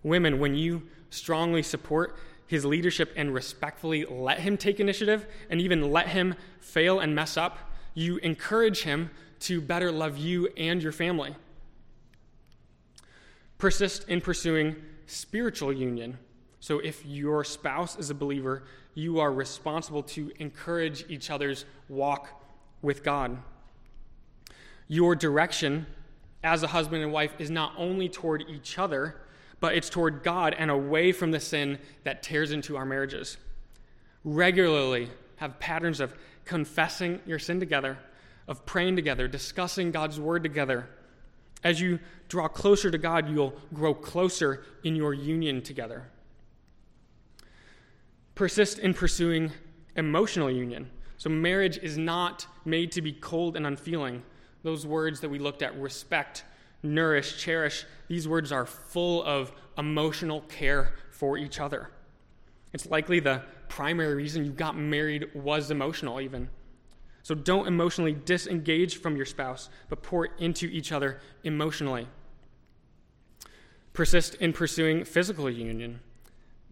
Women, 0.03 0.39
when 0.39 0.55
you 0.55 0.83
strongly 1.11 1.63
support 1.63 2.17
his 2.47 2.65
leadership 2.65 3.13
and 3.17 3.33
respectfully 3.33 4.05
let 4.05 4.41
him 4.41 4.57
take 4.57 4.81
initiative 4.81 5.27
and 5.49 5.61
even 5.61 5.91
let 5.91 6.09
him 6.09 6.35
fail 6.61 7.01
and 7.01 7.15
mess 7.15 7.37
up, 7.37 7.59
you 7.95 8.19
encourage 8.19 8.83
him 8.83 9.11
to 9.41 9.61
better 9.61 9.91
love 9.91 10.19
you 10.19 10.49
and 10.57 10.83
your 10.83 10.93
family. 10.93 11.35
Persist 13.59 14.09
in 14.09 14.21
pursuing 14.21 14.77
spiritual 15.07 15.73
union. 15.73 16.19
So, 16.61 16.79
if 16.79 17.05
your 17.05 17.43
spouse 17.43 17.99
is 17.99 18.11
a 18.11 18.15
believer, 18.15 18.65
you 18.95 19.19
are 19.19 19.33
responsible 19.33 20.03
to 20.03 20.31
encourage 20.39 21.05
each 21.09 21.31
other's 21.31 21.65
walk 21.89 22.29
with 22.83 23.03
God. 23.03 23.39
Your 24.89 25.17
direction 25.17 25.87
as 26.45 26.63
a 26.63 26.69
husband 26.69 27.03
and 27.03 27.13
wife 27.13 27.35
is 27.39 27.51
not 27.51 27.73
only 27.77 28.09
toward 28.09 28.45
each 28.49 28.79
other, 28.79 29.22
but 29.63 29.77
it's 29.77 29.89
toward 29.89 30.25
God 30.25 30.57
and 30.59 30.73
away 30.73 31.13
from 31.13 31.31
the 31.31 31.39
sin 31.39 31.79
that 32.03 32.21
tears 32.21 32.51
into 32.51 32.77
our 32.77 32.85
marriages. 32.85 33.37
Regularly 34.25 35.09
have 35.37 35.61
patterns 35.61 36.01
of 36.01 36.17
confessing 36.45 37.21
your 37.27 37.39
sin 37.39 37.61
together, 37.61 37.97
of 38.49 38.67
praying 38.67 38.97
together, 38.97 39.29
discussing 39.29 39.93
God's 39.93 40.19
word 40.19 40.43
together. 40.43 40.89
As 41.63 41.81
you 41.81 42.01
draw 42.29 42.49
closer 42.49 42.91
to 42.91 42.99
God, 42.99 43.31
you'll 43.31 43.55
grow 43.73 43.95
closer 43.95 44.65
in 44.83 44.97
your 44.97 45.15
union 45.15 45.63
together. 45.63 46.09
Persist 48.35 48.81
in 48.81 48.95
pursuing 48.95 49.53
emotional 49.95 50.51
union. 50.51 50.91
So, 51.19 51.31
marriage 51.31 51.79
is 51.79 51.97
not 51.97 52.49
made 52.65 52.91
to 52.93 53.01
be 53.01 53.13
cold 53.13 53.57
and 53.57 53.65
unfeeling. 53.65 54.25
Those 54.65 54.89
words 54.89 55.21
that 55.21 55.29
we 55.29 55.39
looked 55.39 55.63
at 55.63 55.79
respect, 55.79 56.43
nourish, 56.83 57.39
cherish 57.39 57.85
these 58.09 58.29
words 58.29 58.53
are 58.53 58.67
full 58.67 59.23
of 59.25 59.53
emotional 59.79 60.43
care 60.43 60.95
for 61.11 61.39
each 61.39 61.61
other. 61.61 61.91
It's 62.73 62.87
likely 62.87 63.21
the 63.21 63.43
primary 63.69 64.15
reason 64.15 64.45
you 64.45 64.53
got 64.53 64.77
married 64.77 65.31
was 65.35 65.71
emotional, 65.71 66.21
even. 66.21 66.49
So, 67.23 67.35
don't 67.35 67.69
emotionally 67.69 68.13
disengage 68.13 68.97
from 68.97 69.17
your 69.17 69.27
spouse, 69.27 69.71
but 69.89 70.03
pour 70.03 70.27
into 70.39 70.67
each 70.67 70.91
other 70.91 71.21
emotionally. 71.45 72.09
Persist 73.93 74.35
in 74.37 74.53
pursuing 74.53 75.05
physical 75.05 75.49
union. 75.49 76.01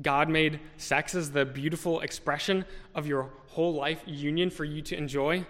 God 0.03 0.29
made 0.29 0.61
sex 0.77 1.14
as 1.14 1.31
the 1.31 1.44
beautiful 1.44 2.01
expression 2.01 2.64
of 2.94 3.07
your 3.07 3.31
whole 3.49 3.75
life 3.75 4.03
union 4.07 4.51
for 4.51 4.64
you 4.64 4.83
to 4.83 4.96
enjoy. 4.96 5.46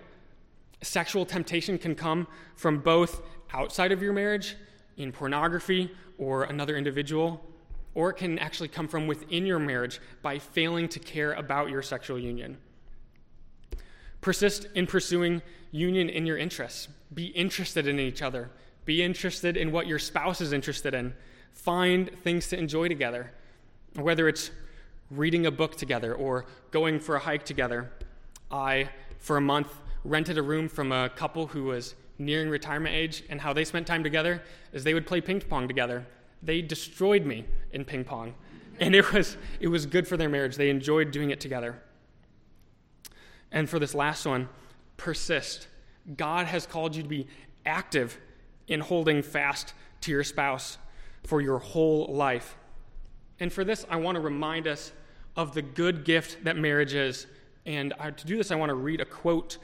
Sexual 0.82 1.26
temptation 1.26 1.78
can 1.78 1.94
come 1.94 2.26
from 2.54 2.80
both 2.80 3.22
outside 3.52 3.92
of 3.92 4.02
your 4.02 4.12
marriage, 4.12 4.56
in 4.96 5.12
pornography 5.12 5.90
or 6.18 6.44
another 6.44 6.76
individual, 6.76 7.40
or 7.94 8.10
it 8.10 8.16
can 8.16 8.38
actually 8.38 8.68
come 8.68 8.86
from 8.86 9.06
within 9.06 9.46
your 9.46 9.58
marriage 9.58 10.00
by 10.22 10.38
failing 10.38 10.88
to 10.88 10.98
care 10.98 11.32
about 11.32 11.70
your 11.70 11.82
sexual 11.82 12.18
union. 12.18 12.56
Persist 14.20 14.66
in 14.74 14.86
pursuing 14.86 15.42
union 15.70 16.08
in 16.08 16.26
your 16.26 16.36
interests. 16.36 16.88
Be 17.14 17.26
interested 17.26 17.86
in 17.86 17.98
each 17.98 18.22
other. 18.22 18.50
Be 18.84 19.02
interested 19.02 19.56
in 19.56 19.72
what 19.72 19.86
your 19.86 19.98
spouse 19.98 20.40
is 20.40 20.52
interested 20.52 20.94
in. 20.94 21.14
Find 21.52 22.10
things 22.22 22.48
to 22.48 22.58
enjoy 22.58 22.88
together 22.88 23.32
whether 23.94 24.28
it's 24.28 24.50
reading 25.10 25.46
a 25.46 25.50
book 25.50 25.76
together 25.76 26.14
or 26.14 26.46
going 26.70 27.00
for 27.00 27.16
a 27.16 27.18
hike 27.18 27.44
together. 27.44 27.90
I, 28.50 28.88
for 29.18 29.36
a 29.36 29.40
month, 29.40 29.72
rented 30.04 30.38
a 30.38 30.42
room 30.42 30.68
from 30.68 30.92
a 30.92 31.08
couple 31.10 31.48
who 31.48 31.64
was 31.64 31.94
nearing 32.18 32.48
retirement 32.50 32.94
age, 32.94 33.24
and 33.30 33.40
how 33.40 33.52
they 33.52 33.64
spent 33.64 33.86
time 33.86 34.04
together 34.04 34.42
is 34.72 34.84
they 34.84 34.94
would 34.94 35.06
play 35.06 35.20
ping 35.20 35.40
pong 35.40 35.66
together. 35.66 36.06
They 36.42 36.62
destroyed 36.62 37.24
me 37.24 37.46
in 37.72 37.84
ping 37.84 38.04
pong, 38.04 38.34
and 38.80 38.94
it 38.94 39.12
was, 39.12 39.36
it 39.58 39.68
was 39.68 39.86
good 39.86 40.06
for 40.06 40.16
their 40.16 40.28
marriage. 40.28 40.56
They 40.56 40.70
enjoyed 40.70 41.10
doing 41.10 41.30
it 41.30 41.40
together. 41.40 41.82
And 43.50 43.68
for 43.68 43.78
this 43.78 43.94
last 43.94 44.26
one, 44.26 44.48
persist. 44.96 45.66
God 46.16 46.46
has 46.46 46.66
called 46.66 46.94
you 46.94 47.02
to 47.02 47.08
be 47.08 47.26
active 47.66 48.18
in 48.68 48.80
holding 48.80 49.22
fast 49.22 49.74
to 50.02 50.10
your 50.10 50.24
spouse 50.24 50.78
for 51.24 51.40
your 51.40 51.58
whole 51.58 52.06
life. 52.06 52.56
And 53.38 53.52
for 53.52 53.64
this, 53.64 53.84
I 53.90 53.96
want 53.96 54.16
to 54.16 54.20
remind 54.20 54.66
us 54.66 54.92
of 55.36 55.54
the 55.54 55.62
good 55.62 56.04
gift 56.04 56.44
that 56.44 56.56
marriage 56.56 56.94
is. 56.94 57.26
And 57.66 57.92
to 58.16 58.26
do 58.26 58.36
this, 58.36 58.50
I 58.50 58.56
want 58.56 58.70
to 58.70 58.74
read 58.74 59.00
a 59.00 59.04
quote 59.04 59.58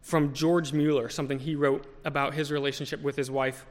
from 0.00 0.32
George 0.32 0.72
Mueller, 0.72 1.08
something 1.08 1.38
he 1.38 1.54
wrote 1.54 1.86
about 2.04 2.34
his 2.34 2.50
relationship 2.50 3.02
with 3.02 3.16
his 3.16 3.30
wife. 3.30 3.66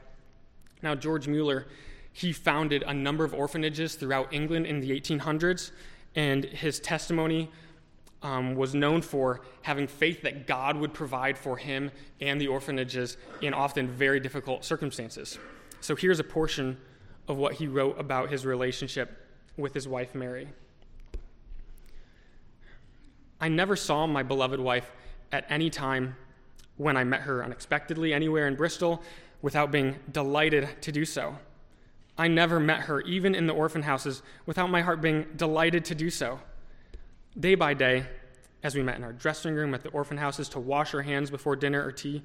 Now, 0.82 0.94
George 0.94 1.28
Mueller, 1.28 1.66
he 2.12 2.32
founded 2.32 2.82
a 2.86 2.94
number 2.94 3.24
of 3.24 3.34
orphanages 3.34 3.94
throughout 3.94 4.32
England 4.32 4.66
in 4.66 4.80
the 4.80 4.90
1800s, 4.90 5.72
and 6.14 6.44
his 6.44 6.80
testimony 6.80 7.50
um, 8.22 8.54
was 8.54 8.74
known 8.74 9.02
for 9.02 9.40
having 9.62 9.86
faith 9.86 10.22
that 10.22 10.46
God 10.46 10.76
would 10.76 10.92
provide 10.92 11.38
for 11.38 11.56
him 11.56 11.90
and 12.20 12.40
the 12.40 12.48
orphanages 12.48 13.16
in 13.40 13.54
often 13.54 13.88
very 13.88 14.20
difficult 14.20 14.64
circumstances. 14.64 15.38
So 15.80 15.96
here's 15.96 16.20
a 16.20 16.24
portion 16.24 16.76
of 17.28 17.36
what 17.36 17.54
he 17.54 17.66
wrote 17.66 17.98
about 17.98 18.30
his 18.30 18.44
relationship 18.44 19.26
with 19.56 19.72
his 19.72 19.88
wife, 19.88 20.14
Mary. 20.14 20.48
I 23.40 23.48
never 23.48 23.76
saw 23.76 24.06
my 24.06 24.22
beloved 24.22 24.60
wife 24.60 24.90
at 25.32 25.46
any 25.48 25.70
time 25.70 26.16
when 26.76 26.96
I 26.96 27.04
met 27.04 27.22
her 27.22 27.44
unexpectedly 27.44 28.12
anywhere 28.12 28.46
in 28.48 28.56
Bristol 28.56 29.02
without 29.42 29.70
being 29.70 29.96
delighted 30.10 30.68
to 30.82 30.92
do 30.92 31.04
so. 31.04 31.36
I 32.16 32.28
never 32.28 32.60
met 32.60 32.80
her, 32.80 33.00
even 33.02 33.34
in 33.34 33.46
the 33.46 33.54
orphan 33.54 33.82
houses, 33.82 34.22
without 34.46 34.70
my 34.70 34.82
heart 34.82 35.00
being 35.00 35.26
delighted 35.36 35.84
to 35.86 35.94
do 35.94 36.10
so. 36.10 36.40
Day 37.38 37.54
by 37.54 37.74
day, 37.74 38.04
as 38.62 38.74
we 38.74 38.82
met 38.82 38.96
in 38.96 39.04
our 39.04 39.12
dressing 39.12 39.54
room 39.54 39.72
at 39.74 39.82
the 39.82 39.88
orphan 39.90 40.18
houses 40.18 40.48
to 40.50 40.60
wash 40.60 40.92
our 40.92 41.02
hands 41.02 41.30
before 41.30 41.56
dinner 41.56 41.82
or 41.82 41.92
tea, 41.92 42.22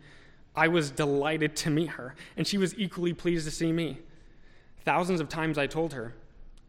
I 0.55 0.67
was 0.67 0.91
delighted 0.91 1.55
to 1.57 1.69
meet 1.69 1.91
her, 1.91 2.15
and 2.35 2.45
she 2.45 2.57
was 2.57 2.77
equally 2.77 3.13
pleased 3.13 3.45
to 3.45 3.51
see 3.51 3.71
me. 3.71 3.99
Thousands 4.83 5.19
of 5.19 5.29
times 5.29 5.57
I 5.57 5.67
told 5.67 5.93
her, 5.93 6.13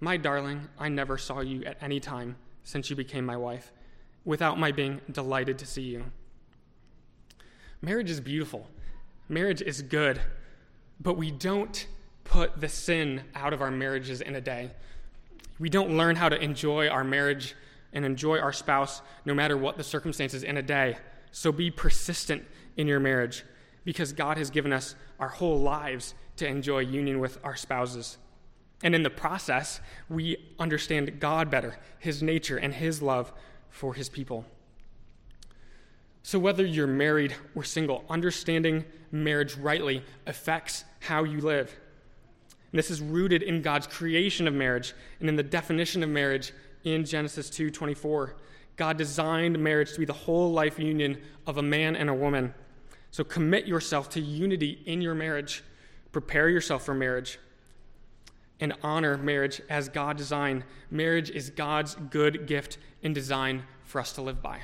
My 0.01 0.16
darling, 0.16 0.68
I 0.78 0.89
never 0.89 1.18
saw 1.18 1.41
you 1.41 1.64
at 1.64 1.78
any 1.80 2.01
time 2.01 2.37
since 2.64 2.91
you 2.91 2.97
became 2.97 3.24
my 3.24 3.37
wife 3.37 3.72
without 4.24 4.59
my 4.59 4.72
being 4.72 5.01
delighted 5.11 5.59
to 5.59 5.66
see 5.66 5.82
you. 5.82 6.05
Marriage 7.87 8.11
is 8.11 8.18
beautiful, 8.18 8.66
marriage 9.28 9.62
is 9.62 9.80
good, 9.80 10.20
but 10.99 11.16
we 11.16 11.30
don't 11.30 11.87
put 12.24 12.61
the 12.61 12.68
sin 12.68 13.22
out 13.32 13.53
of 13.53 13.62
our 13.62 13.70
marriages 13.70 14.20
in 14.20 14.34
a 14.34 14.41
day. 14.41 14.72
We 15.61 15.68
don't 15.70 15.97
learn 15.97 16.16
how 16.16 16.28
to 16.28 16.43
enjoy 16.43 16.89
our 16.89 17.05
marriage 17.05 17.55
and 17.93 18.05
enjoy 18.05 18.41
our 18.41 18.53
spouse 18.53 19.03
no 19.24 19.34
matter 19.34 19.57
what 19.57 19.76
the 19.76 19.84
circumstances 19.84 20.43
in 20.43 20.57
a 20.57 20.62
day. 20.62 20.97
So 21.30 21.53
be 21.53 21.70
persistent 21.70 22.45
in 22.76 22.89
your 22.89 22.99
marriage 22.99 23.45
because 23.84 24.12
God 24.12 24.37
has 24.37 24.51
given 24.51 24.72
us 24.72 24.97
our 25.20 25.28
whole 25.28 25.61
lives 25.61 26.14
to 26.39 26.47
enjoy 26.49 26.80
union 26.80 27.20
with 27.20 27.39
our 27.45 27.55
spouses. 27.55 28.18
And 28.82 28.97
in 28.97 29.05
the 29.05 29.11
process, 29.11 29.78
we 30.09 30.39
understand 30.59 31.20
God 31.20 31.53
better, 31.53 31.78
His 32.01 32.20
nature, 32.20 32.57
and 32.57 32.74
His 32.74 33.01
love 33.01 33.32
for 33.70 33.95
His 33.95 34.09
people. 34.09 34.45
So, 36.27 36.41
whether 36.41 36.66
you're 36.66 36.89
married 36.89 37.37
or 37.55 37.62
single, 37.62 38.05
understanding 38.11 38.85
marriage 39.12 39.55
rightly 39.55 40.03
affects 40.27 40.85
how 40.99 41.22
you 41.22 41.41
live. 41.41 41.72
And 42.72 42.79
this 42.81 42.91
is 42.91 43.01
rooted 43.01 43.45
in 43.45 43.62
God's 43.62 43.87
creation 43.87 44.49
of 44.49 44.53
marriage 44.53 44.93
and 45.20 45.29
in 45.29 45.37
the 45.37 45.45
definition 45.45 46.03
of 46.03 46.09
marriage 46.09 46.53
in 46.83 47.05
Genesis 47.05 47.49
2:24. 47.49 48.35
God 48.74 48.99
designed 48.99 49.57
marriage 49.61 49.93
to 49.93 50.01
be 50.01 50.05
the 50.05 50.12
whole 50.12 50.51
life 50.51 50.81
union 50.81 51.22
of 51.47 51.59
a 51.59 51.62
man 51.62 51.95
and 51.95 52.11
a 52.11 52.14
woman. 52.14 52.55
So 53.12 53.22
commit 53.22 53.68
yourself 53.68 54.11
to 54.11 54.20
unity 54.20 54.83
in 54.85 55.03
your 55.03 55.14
marriage. 55.14 55.62
Prepare 56.11 56.49
yourself 56.49 56.85
for 56.85 56.95
marriage 56.95 57.39
and 58.59 58.72
honor 58.83 59.16
marriage 59.16 59.62
as 59.70 59.89
God 59.89 60.16
designed. 60.16 60.64
Marriage 60.91 61.31
is 61.31 61.51
God's 61.51 61.95
good 61.95 62.49
gift 62.49 62.79
and 63.05 63.14
design 63.14 63.62
for 63.85 64.01
us 64.01 64.12
to 64.14 64.22
live 64.22 64.43
by. 64.43 64.62